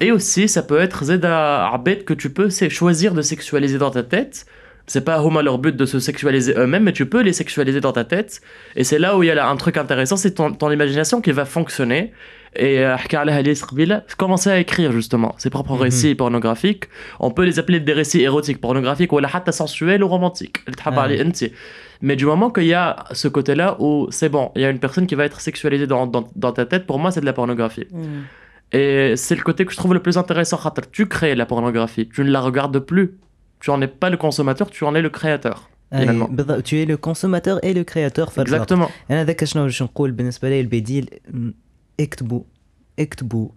[0.00, 4.02] Et aussi, ça peut être Zeda Arbet que tu peux choisir de sexualiser dans ta
[4.02, 4.46] tête
[4.88, 7.92] c'est pas Homa leur but de se sexualiser eux-mêmes, mais tu peux les sexualiser dans
[7.92, 8.40] ta tête.
[8.74, 11.30] Et c'est là où il y a un truc intéressant, c'est ton, ton, imagination qui
[11.30, 12.12] va fonctionner.
[12.56, 12.96] Et euh,
[14.16, 15.82] commencer à écrire justement ses propres mhm.
[15.82, 16.84] récits pornographiques.
[17.20, 20.64] On peut les appeler des récits érotiques, pornographiques, ou la sensuels ou romantiques.
[20.84, 21.08] Ah.
[22.00, 24.78] Mais du moment qu'il y a ce côté-là où c'est bon, il y a une
[24.78, 27.86] personne qui va être sexualisée dans, dans, ta tête, pour moi, c'est de la pornographie.
[27.90, 28.22] Mm.
[28.72, 30.58] Et c'est le côté que je trouve le plus intéressant.
[30.92, 33.18] Tu crées la pornographie, tu ne la regardes plus.
[33.60, 35.68] Tu en es pas le consommateur, tu en es le créateur.
[35.92, 36.30] أي، finalement.
[36.30, 38.44] بالضبط tu es le consommateur et le créateur في.
[38.44, 38.90] Exactement.
[39.10, 41.10] أنا ذاك شنو باش نقول بالنسبة لي البديل
[42.00, 42.42] اكتبوا
[42.98, 43.48] اكتبوا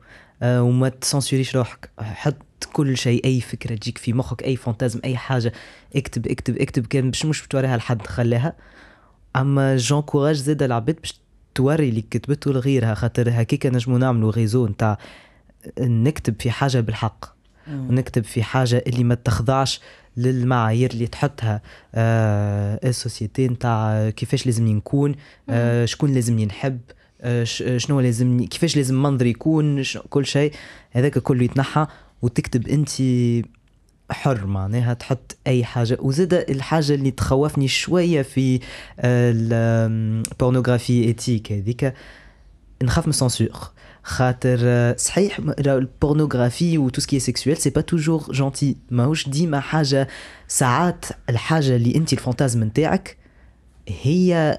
[0.42, 2.36] آه وما تسنسوريش روحك حط
[2.74, 5.54] كل شيء أي فكرة تجيك في مخك أي fantasme أي حاجة
[5.96, 8.54] اكتب اكتب اكتب كان باش مش بتوريها لحد خليها
[9.36, 11.22] أما j'encourage زادة العباد باش
[11.56, 14.98] توري اللي كتبته لغيرها خاطر هكيك نجمو نعملوا réseau نتاع
[15.80, 17.26] نكتب في حاجة بالحق
[17.68, 19.82] ونكتب في حاجة اللي ما تخضعش
[20.18, 21.62] للمعايير اللي تحطها.
[21.96, 25.16] آه ال société نتاع كيفاش لازمني نكون
[25.50, 26.80] آه شكون لازمني نحب
[27.22, 27.44] آه
[27.78, 30.54] شنو لازمني كيفاش لازم منظري يكون كل شيء.
[30.92, 31.88] هذاك كله يتنحى
[32.22, 32.90] وتكتب أنت
[34.12, 35.98] حر معناها تحط أي حاجة.
[36.02, 38.60] وزاد الحاجة اللي تخوفني شوية في
[39.00, 41.94] ال pornographie éthique هذيك
[42.84, 43.48] نخاف من ال censure
[44.04, 48.78] خاطر آه، صحيح ال pornographie و tout ce qui est sexuel c'est pas toujours gentil
[48.92, 50.08] ماهوش ديما حاجة
[50.48, 53.18] ساعات الحاجة اللي انت ال fantasme نتاعك
[53.88, 54.58] هي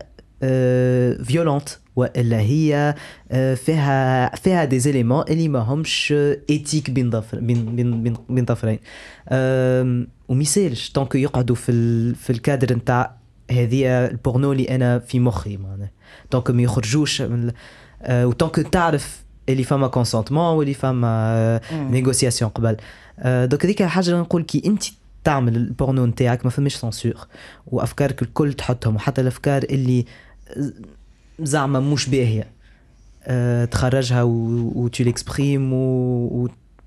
[1.25, 2.95] violente وإلا هي
[3.33, 6.15] آه، فيها فيها des éléments اللي ما همش
[6.51, 8.79] éthiques بين ضفر بين بين بين, بين طرفين.
[9.29, 13.17] آم، وما يسالش donc يقعدوا في في الكادر نتاع
[13.51, 15.91] هذه البورنو اللي أنا في مخي معناها.
[16.33, 17.53] donc ما يخرجوش من
[18.03, 22.77] آه، و donc تعرف اللي فما consentement واللي فما négociation قبل
[23.25, 24.85] donc هذيك حاجة نقول كي أنت
[25.25, 27.15] تعمل البورنو نتاعك ما فماش سونسور
[27.67, 28.97] وأفكارك الكل تحطهم.
[28.97, 30.07] وحتى الأفكار اللي
[31.41, 32.47] زعما مش باهية.
[33.25, 35.73] أه تخرجها وتو ليكسبريم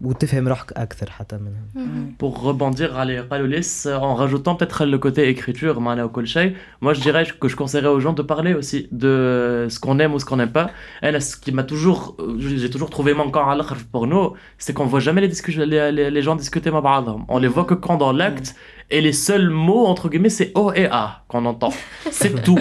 [0.01, 5.29] وتفهم روحك اكثر حتى منها Pour rebondir على قالوا ليس en rajoutant peut-être le côté
[5.29, 8.89] écriture معناها وكل شيء moi je dirais que je conseillerais aux gens de parler aussi
[8.93, 10.71] de ce qu'on aime ou ce qu'on n'aime pas
[11.03, 15.01] elle ce qui m'a toujours j'ai toujours trouvé manquant à l'autre porno c'est qu'on voit
[15.01, 17.99] jamais les, discussions, les, les, les gens discuter مع بعضهم on les voit que quand
[17.99, 18.55] dans l'acte
[18.91, 21.73] et les seuls mots entre guillemets c'est O et A qu'on entend
[22.11, 22.59] c'est tout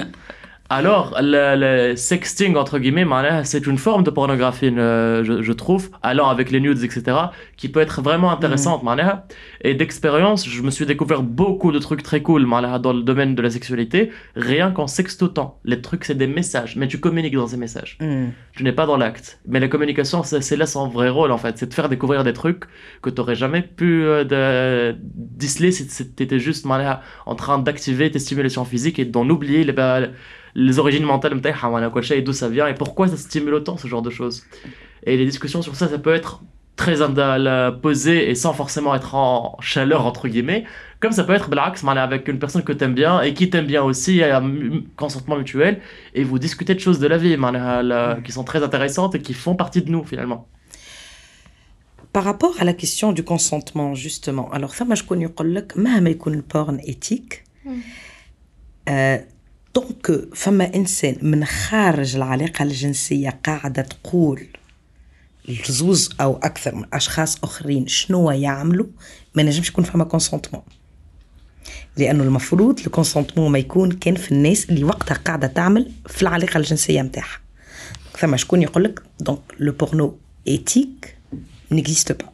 [0.75, 3.07] alors le, sexting entre guillemets
[3.45, 5.91] c'est une forme de pornographie euh, je, trouve.
[6.03, 7.17] Allant avec les nudes etc
[7.57, 8.97] qui peut être vraiment intéressante mmh.
[9.63, 12.47] et d'expérience je me suis découvert beaucoup de trucs très cool
[12.81, 14.11] dans le domaine de la sexualité.
[14.37, 16.77] Rien qu'en sextotant les trucs c'est des messages.
[16.77, 17.99] Mais tu communiques dans ces messages.
[18.01, 18.27] Mmh.
[18.57, 19.41] tu n'es pas dans l'acte.
[19.47, 21.57] Mais la communication c'est là son vrai rôle en fait.
[21.59, 22.65] C'est de faire découvrir des trucs
[23.03, 24.93] que tu n'aurais jamais pu euh,
[25.41, 26.67] si tu étais juste
[27.27, 29.73] en train d'activer tes stimulations physiques et d'en oublier les,
[30.55, 31.35] les origines mentales
[32.19, 34.45] et d'où ça vient et pourquoi ça stimule autant ce genre de choses.
[35.05, 36.43] Et les discussions sur ça, ça peut être
[36.77, 37.03] très
[37.71, 40.65] posé et sans forcément être en chaleur entre guillemets
[40.99, 43.83] comme ça peut être blacks avec une personne que t'aimes bien et qui t'aime bien
[43.83, 45.81] aussi à un consentement mutuel
[46.15, 49.35] et vous discutez de choses de la vie euh, qui sont très intéressantes et qui
[49.35, 50.49] font partie de nous finalement
[52.13, 56.81] par rapport à la question du consentement justement alors ça moi je connais le porn
[56.85, 57.73] éthique hmm.
[58.89, 59.19] euh,
[59.81, 64.47] que فما إنسان من خارج العلاقة الجنسية قاعدة تقول
[65.49, 68.87] لزوز أو أكثر من أشخاص آخرين شنو يعملوا؟
[69.35, 70.63] ما نجمش يكون فما consentement
[71.97, 76.59] لأنه المفروض ال consentement ما يكون كان في الناس اللي وقتها قاعدة تعمل في العلاقة
[76.59, 77.39] الجنسية متاعها.
[78.19, 80.19] ثم شكون يقول لك donc le porno
[80.49, 81.17] éthique
[81.71, 82.29] n'existe pas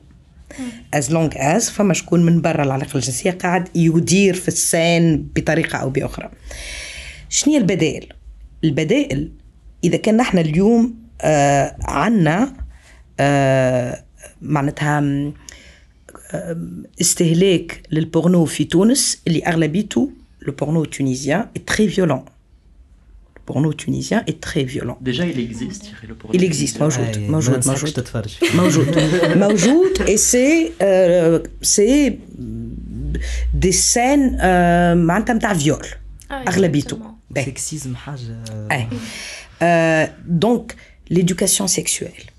[0.95, 5.79] از لونغ از فما شكون من برا العلاقة الجنسية قاعد يدير في ال scène بطريقة
[5.79, 6.31] أو بأخرى.
[7.31, 8.07] شنو هي البدائل؟
[8.65, 9.31] البدائل
[9.85, 12.53] إذا كان نحن اليوم آه عنا
[13.21, 14.05] آه
[14.43, 15.33] معناتها م،
[16.35, 20.11] آم، استهلاك للبورنو في تونس اللي أغلبيته
[20.43, 22.25] le porno tunisien est très violent.
[23.37, 24.97] Le porno tunisien est très violent.
[25.11, 26.83] Déjà il existe Thierry, le porno il existe tunisien.
[26.83, 28.99] موجود أي، ما موجود ننصحكش موجود تتفرج موجود
[29.37, 32.13] موجود et c'est euh, c'est
[33.65, 35.87] des scènes euh, معناتها نتاع viol
[37.37, 38.89] sexisme حاجة أي.
[39.63, 40.77] آه donc
[41.13, 42.31] l'éducation sexuelle.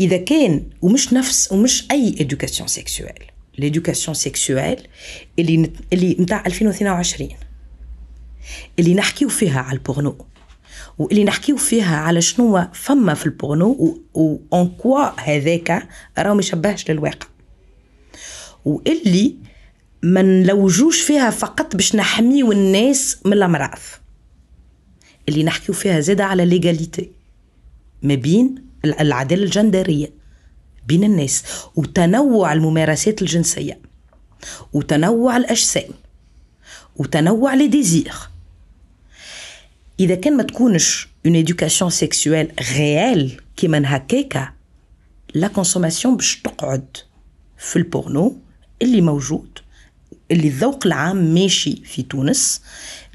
[0.00, 3.22] إذا كان ومش نفس ومش أي éducation sexuelle.
[3.60, 4.80] L'éducation sexuelle
[5.38, 7.28] اللي نت- اللي نتاع 2022
[8.78, 10.26] اللي نحكيو فيها على البورنو.
[10.98, 15.88] واللي نحكيو فيها على شنو فما في ال porno و en quoi هذاك
[16.18, 17.26] راهو ما يشبهش للواقع.
[18.64, 19.34] واللي
[20.04, 23.78] ما نلوجوش فيها فقط باش نحميو الناس من الأمراض.
[25.28, 27.10] اللي نحكيو فيها زادة على l'égalité
[28.02, 30.10] ما بين ال- العدالة الجندرية
[30.88, 31.42] بين الناس
[31.76, 33.78] وتنوع الممارسات الجنسية
[34.72, 35.90] وتنوع الأجسام
[36.96, 38.12] وتنوع les désirs
[40.00, 44.48] إذا كان ما تكونش une éducation sexuelle réelle كيما هكاكا
[45.34, 46.96] la consommation باش تقعد
[47.58, 48.36] في البورنو
[48.82, 49.53] اللي موجود.
[50.34, 52.62] اللي الذوق العام ماشي في تونس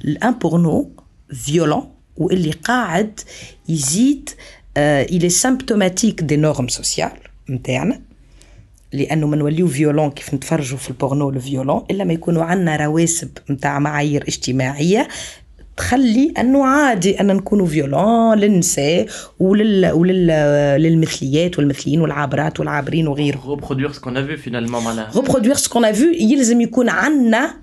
[0.06, 0.92] ل un porno
[1.34, 3.20] violent واللي قاعد
[3.70, 4.30] يزيد
[4.78, 7.12] il est symptomatique des normes sociales
[7.50, 8.02] نتاعنا
[8.94, 12.76] لأنه ما نوليو violents كيف نتفرجوا في ال porno ال violent إلا ما يكونوا عندنا
[12.78, 15.08] رواسب نتاع معايير اجتماعية.
[15.80, 19.06] تخلي أنه عادي أن نكونوا violents للنساء
[19.40, 20.28] ولل ولل
[20.82, 23.08] للمثليات والمثليين والعابرات والعابرين
[23.94, 25.12] ce qu'on a vu finalement معناها
[25.68, 27.54] qu'on a vu يلزم يكون عندنا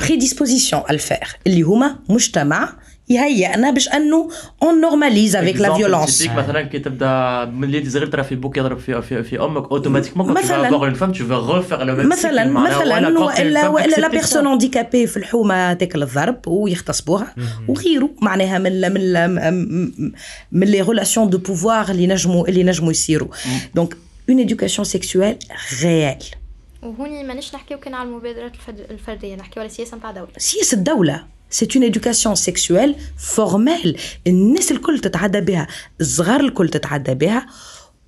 [0.00, 2.72] prédisposition à faire اللي هما مجتمع
[3.12, 4.28] يهيئنا باش أنه
[4.62, 8.34] on normalise avec la Exemple violence typique مثلا كي تبدأ من اللي صغير ترى في
[8.34, 10.68] بوك يضرب في في, في أمك automatiquement quand tu vas مثلاً.
[10.68, 12.78] avoir une femme tu vas refaire le même مثلا cycle معناها.
[12.78, 14.14] مثلا ولا quand t'es une والا femme, وإلا لا accepter ça.
[14.14, 17.34] personne handicapée في الحومة تاكل الضرب ويغتصبوها
[17.68, 18.10] وغيره.
[18.22, 20.12] معناها من ال- من ال-
[20.52, 23.28] من les relations de pouvoir اللي نجموا اللي نجموا يصيروا.
[23.74, 23.96] donc
[24.30, 25.46] une éducation sexuelle
[25.82, 26.36] réelle.
[26.82, 30.28] وهوني مانيش نحكيو كان على المبادرات الفد- الفردية نحكيو على سياسة نتاع دولة.
[30.38, 31.22] سياسة الدولة
[31.52, 35.66] c'est une éducation sexuelle formelle الناس الكل تتعدى بها
[36.00, 37.46] الصغار الكل تتعدى بها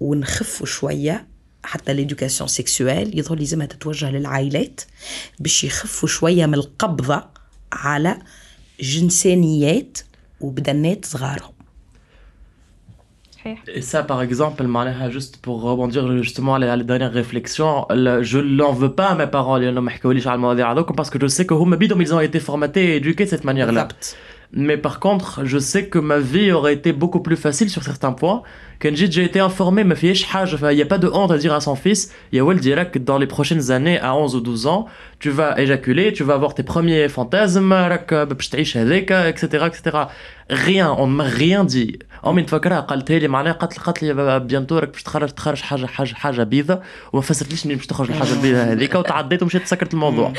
[0.00, 1.26] ونخفوا شوية
[1.62, 4.80] حتى l'éducation sexuelle يظهر لازمها تتوجه للعائلات
[5.38, 7.24] باش يخفوا شوية من القبضة
[7.72, 8.18] على
[8.80, 9.98] جنسانيات
[10.40, 11.53] وبدنات صغارهم.
[13.68, 14.62] Et ça, par exemple,
[15.10, 19.58] juste pour rebondir justement à la dernière réflexion, je n'en veux pas à mes parents
[20.94, 21.54] parce que je sais que
[22.00, 23.88] ils ont été formatés et éduqués de cette manière-là.
[24.53, 27.83] بالضبط Mais par contre, je sais que ma vie aurait été beaucoup plus facile sur
[27.83, 28.41] certains points.
[28.81, 31.31] Quand j'ai déjà été informé, ما فيهاش حاجة, enfin, il n'y a pas de honte
[31.31, 34.39] à dire à son fils, يا ولدي راك dans les prochaines années, à 11 ou
[34.41, 34.85] 12 ans,
[35.19, 39.97] tu vas éjaculer, tu vas avoir tes premiers fantasmes, راك باش تعيش هذاك, etc., etc.
[40.51, 41.97] Rien, on ne m'a rien dit.
[42.27, 46.13] امي نتفكرها قالتها لي معناها قالت قالت لي بيانتو راك باش تخرج تخرج حاجه حاجه
[46.13, 46.79] حاجه بيضة
[47.13, 50.33] وما فسرتليش اني باش تخرج الحاجه البيضة هذيك وتعديت ومشيت سكرت الموضوع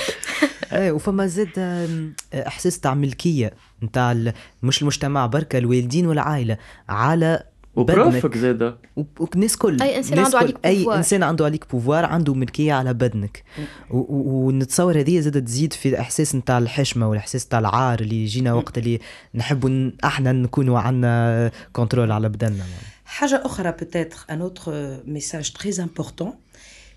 [0.73, 3.53] ايه وفما زاد آم، احساس تاع ملكيه
[3.84, 6.58] نتاع ال- مش المجتمع بركة الوالدين والعائلة
[6.90, 7.44] على
[7.76, 8.78] وبروفك زاده.
[9.20, 9.82] والناس كل.
[9.82, 10.98] أي إنسان الناس عنده عليك أي بوفوار.
[10.98, 13.44] إنسان عنده عليك بوفوار عنده ملكية على بدنك.
[13.90, 19.00] ونتصور هذه زادت تزيد في الإحساس نتاع الحشمة والإحساس نتاع العار اللي يجينا وقت اللي
[19.36, 22.64] نحبوا إحنا نكونوا عندنا contrôle على بدننا.
[23.06, 24.70] حاجة أخرى peut-être un autre
[25.10, 26.28] message très important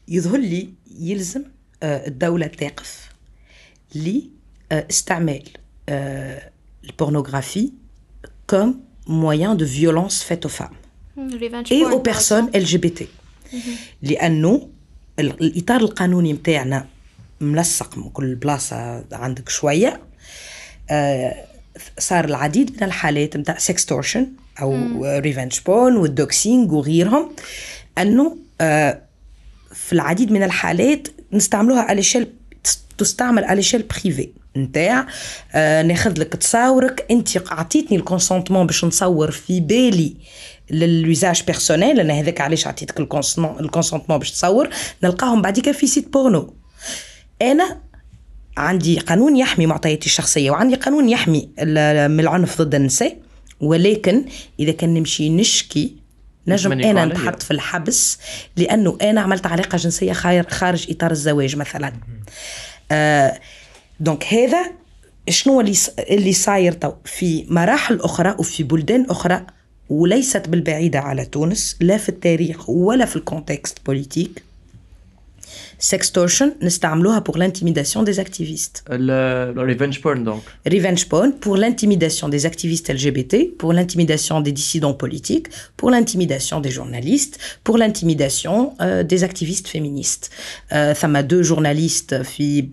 [0.09, 0.69] يظهر لي
[1.01, 1.43] يلزم
[1.83, 3.09] آه، الدولة تقف
[3.95, 5.43] لاستعمال
[6.91, 7.71] ال pornographie
[8.53, 8.73] comme
[9.07, 10.79] moyen de violence faite aux femmes.
[11.43, 12.49] Revenge et aux personnes.
[12.55, 13.03] LGBT
[14.03, 14.69] لأنه
[15.19, 16.87] ال- الإطار القانوني متاعنا
[17.41, 20.01] ملصق من كل بلاصة عندك شوية.
[20.91, 21.45] آه،
[21.99, 24.27] صار العديد من الحالات نتاع sextortion
[24.61, 24.77] أو
[25.19, 27.31] revenge porn وال doxxing وغيرهم.
[27.99, 29.03] أنه آه،
[29.75, 32.27] في العديد من الحالات نستعملوها على échelle
[32.99, 35.07] تستعمل على échelle privée نتاع
[35.55, 40.17] آه ناخذ لك تصاورك انت اعطيتني ال consentement باش نصور في بالي
[40.71, 44.69] ل l'usage personnel أنا هذاك علاش عطيتك ال consentement باش تصور
[45.05, 46.55] نلقاهم بعديك في site porno
[47.43, 47.81] أنا
[48.57, 51.51] عندي قانون يحمي معطياتي الشخصية وعندي قانون يحمي
[52.09, 53.17] من العنف ضد النساء
[53.61, 54.25] ولكن
[54.61, 55.97] إذا كان نمشي نشكي
[56.49, 57.05] نجم أنا.
[57.05, 58.19] نتحط في الحبس
[58.57, 61.93] لأنه أنا عملت علاقة جنسية خير خارج إطار الزواج مثلا.
[62.93, 63.41] آه
[64.01, 64.71] donc هذا
[65.29, 69.47] شنو اللي اللي صاير تو؟ في مراحل أخرى وفي بلدان أخرى
[69.91, 74.48] وليست بالبعيدة على تونس لا في التاريخ ولا في الكونتكست بوليتيك.
[75.80, 80.44] سكستورشن نستعملوها pour l'intimidation des activistes Le, le revenge porn donc.
[80.76, 85.48] revenge porn pour l'intimidation des activistes LGBT, pour l'intimidation des dissidents politiques,
[85.78, 90.30] pour l'intimidation des journalistes, pour l'intimidation euh, des activistes féministes.
[90.72, 92.70] Euh, ثم deux journalistes في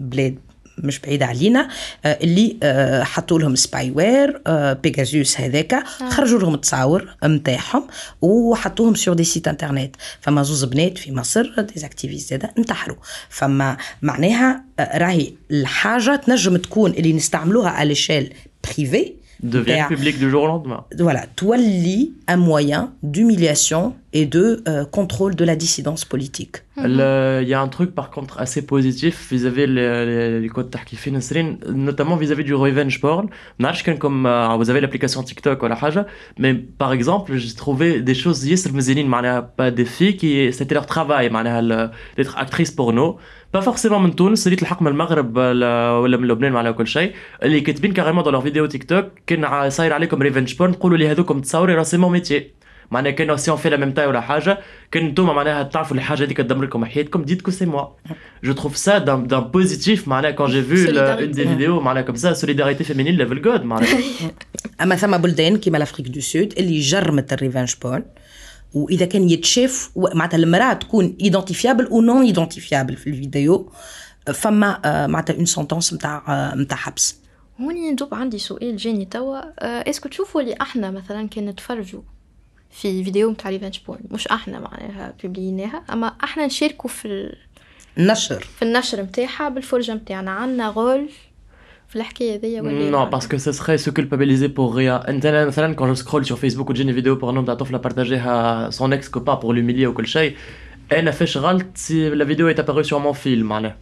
[0.00, 0.38] بلاد
[0.77, 1.67] مش بعيد علينا
[2.05, 4.41] آه، اللي آه، حطوا لهم spyware
[4.73, 7.87] بيجازوس هذاك خرجوا لهم التصاور نتاعهم
[8.21, 12.95] وحطوهم sur des sites internet فما زوز بنات في مصر des activistes زاده انتحروا.
[13.29, 18.33] فما معناها آه، راهي الحاجة تنجم تكون اللي نستعملوها على échelle
[18.63, 20.81] privée Devient public du jour au lendemain.
[20.97, 26.56] voilà, تولي un moyen d'humiliation et de euh, contrôle de la dissidence politique.
[26.76, 30.70] Le- Il y a un truc par contre assez positif vis-à-vis les, les, les codes
[30.70, 34.80] تحكي فيه نسرين notamment vis-à-vis du revenge porn ما نعرفش كان comme euh, vous avez
[34.80, 36.06] l'application TikTok ولا حاجة
[36.40, 40.74] mais par exemple j'ai trouvé des choses ياسر مزيانين معناها pas des filles qui c'était
[40.74, 43.16] leur travail معناها ال- d'être actrice porno
[43.56, 47.12] pas forcément من تونس اللي تلحق من المغرب ولا ولا من لبنان معناها كل شيء
[47.42, 51.08] اللي كاتبين كاريمون dans leur vidéo TikTok كان ع- صاير عليكم revenge porn تقولوا لي
[51.08, 52.50] هذوكم تصوري راه سي مون ميتي
[52.91, 54.59] معناها كانوا سي اون في لا ميم تاي ولا حاجة
[54.91, 57.87] كان أنتم معناها تعرفوا الحاجة هذيك تدمر لكم حياتكم ديتكو سي موا
[58.43, 61.47] جو تروف سا دان دان بوزيتيف معناها كون جي فو اون دي.
[61.47, 63.99] فيديو معناها كوم سا سوليداريتي فيمينين ليفل جود معناها.
[64.81, 68.05] أما ثم بلدان كيما لافريك دو سود اللي جرمت الريفانج بورن
[68.73, 73.71] وإذا كان يتشاف معناتها المرأة تكون ايدنتيفيابل أو نون ايدنتيفيابل في الفيديو
[74.33, 77.25] فما آه، معناتها اون سونتونس نتاع نتاع حبس.
[77.61, 82.01] هوني ندوب عندي سؤال جاني توا آه، اسكو تشوفوا اللي أحنا مثلا كان نتفرجوا
[82.81, 87.35] في فيديو متاع revenge porn مش إحنا معناها بيبليناها اما إحنا نشاركوا في ال...
[87.97, 91.09] النشر في النشر متاعها بالفرجه متاعنا عندنا rôle
[91.89, 95.07] في الحكاية ذي ولا Non, parce que ce serait se culpabiliser pour rien.
[95.09, 98.91] انت أنا مثلا quand je scroll sur Facebook وتجيني vidéo porno نتاع طفله بارتاجيها son
[98.91, 100.35] ex copain pour l'humilier وكل شيء
[100.91, 103.77] أنا فاش غلط si la vidéo est apparue sur mon fil معناها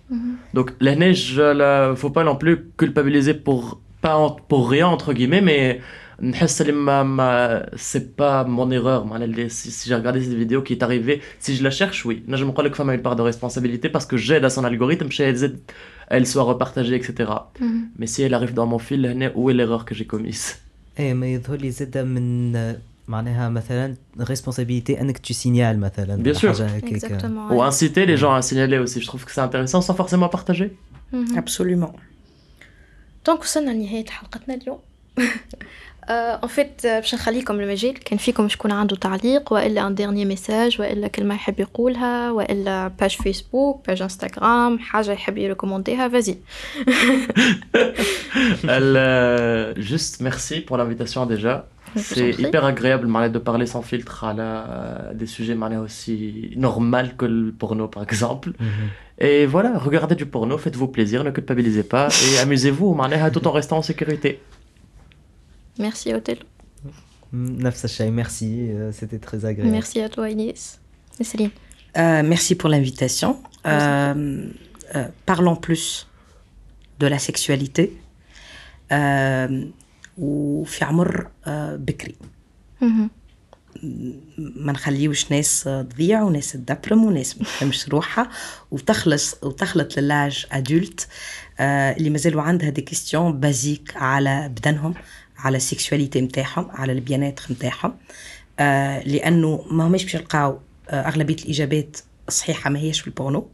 [0.58, 5.80] donc لهنا il faut pas non plus culpabiliser pour pas pour rien entre guillemets mais
[6.22, 10.38] نحس اللي ما ما c'est pas mon erreur معناها اللي si, si j'ai regardé cette
[10.44, 13.16] vidéo qui est arrivée si je la cherche oui نجم نقول لك فما une part
[13.16, 15.56] de responsabilité parce que j'aide à son algorithme باش elle
[16.12, 17.10] elle soit repartagée etc
[18.00, 20.56] mais si elle arrive dans mon fil هنا où est l'erreur que j'ai commise
[21.00, 22.54] إيه ما يظهر لي زاده من
[23.08, 26.46] معناها مثلا ريسبونسابيلتي انك تسينيال مثلا Bien ولا sûr.
[26.46, 27.68] حاجة هكاك Exactement, ou ouais.
[27.72, 30.70] inciter les gens à signaler aussi je trouve que c'est intéressant sans forcément partager
[31.38, 31.92] absolument
[33.26, 34.80] donc وصلنا لنهاية حلقتنا اليوم
[36.11, 41.09] اون فيت باش نخليكم المجال كان فيكم شكون عنده تعليق والا ان ديرني ميساج والا
[41.09, 46.37] كلمه يحب يقولها والا باج فيسبوك باج انستغرام حاجه يحب يريكومونديها فازي
[48.77, 51.55] Elle, euh, juste merci pour l'invitation déjà
[51.97, 52.43] Je c'est vous en prie.
[52.45, 57.25] hyper agréable معناها, de parler sans filtre à la- des sujets معناها, aussi normal que
[57.27, 58.51] le porno par exemple
[59.21, 63.53] et voilà regardez du porno faites-vous plaisir ne culpabilisez pas et amusez-vous معناها, tout en
[63.53, 64.41] restant en sécurité
[65.80, 66.44] ميرسي اوتيل
[67.34, 70.78] نفس الشيء ميرسي سيتي تري اغريبل ميرسي ا توا اينيس
[71.22, 71.52] نسرين
[71.96, 73.32] Euh, merci pour l'invitation.
[73.68, 74.48] Euh,
[74.96, 76.08] euh, parlons plus
[77.00, 77.94] de la sexualité.
[78.92, 79.66] Euh,
[80.18, 82.16] وفي عمر آه، بكري
[82.82, 83.10] مهم.
[84.38, 88.30] ما نخليوش ناس آه، تضيع وناس تدبرم وناس ما تفهمش روحها
[88.72, 91.08] وتخلص وتخلط لل âge adulte
[91.60, 94.94] اللي مازالوا عندها des questions basiques على بدنهم
[95.44, 97.96] على ال sexualité نتاعهم على ال bien-être نتاعهم
[98.60, 103.50] آه، لأنه ما هماش باش يلقاو آه، أغلبية الإجابات الصحيحه ما هيش في البورنو.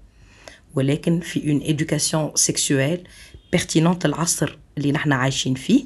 [0.76, 3.08] ولكن في une éducation sexuelle
[3.52, 5.86] pertinente العصر اللي نحن عايشين فيه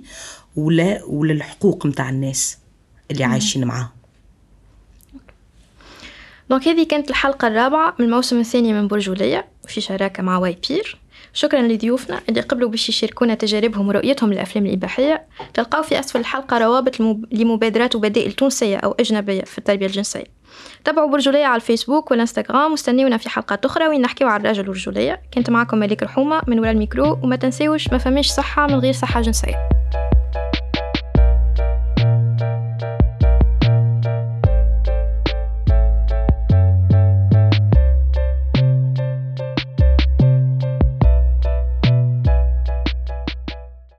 [0.56, 2.58] ولا وللحقوق نتاع الناس
[3.12, 3.90] اللي عايشين معاهم.
[6.50, 11.03] donc هذه كانت الحلقة الرابعة من الموسم الثاني من برجولية في شراكة مع Y-PEER.
[11.34, 15.28] شكرا لضيوفنا اللي قبلوا باش يشاركونا تجاربهم ورؤيتهم للأفلام الإباحية.
[15.54, 17.00] تلقاو في أسفل الحلقة روابط.
[17.32, 20.24] لمبادرات وبدائل تونسية أو أجنبية في التربية الجنسية.
[20.86, 25.22] تابعوا برجولية على الفيسبوك والإنستغرام واستنيونا في حلقات أخرى وين نحكيو على الرجل والرجولية.
[25.34, 29.22] كنت معكم ملك رحومة من وراء الميكرو وما تنسيوش ما فماش صحة من غير صحة
[29.22, 29.70] جنسية.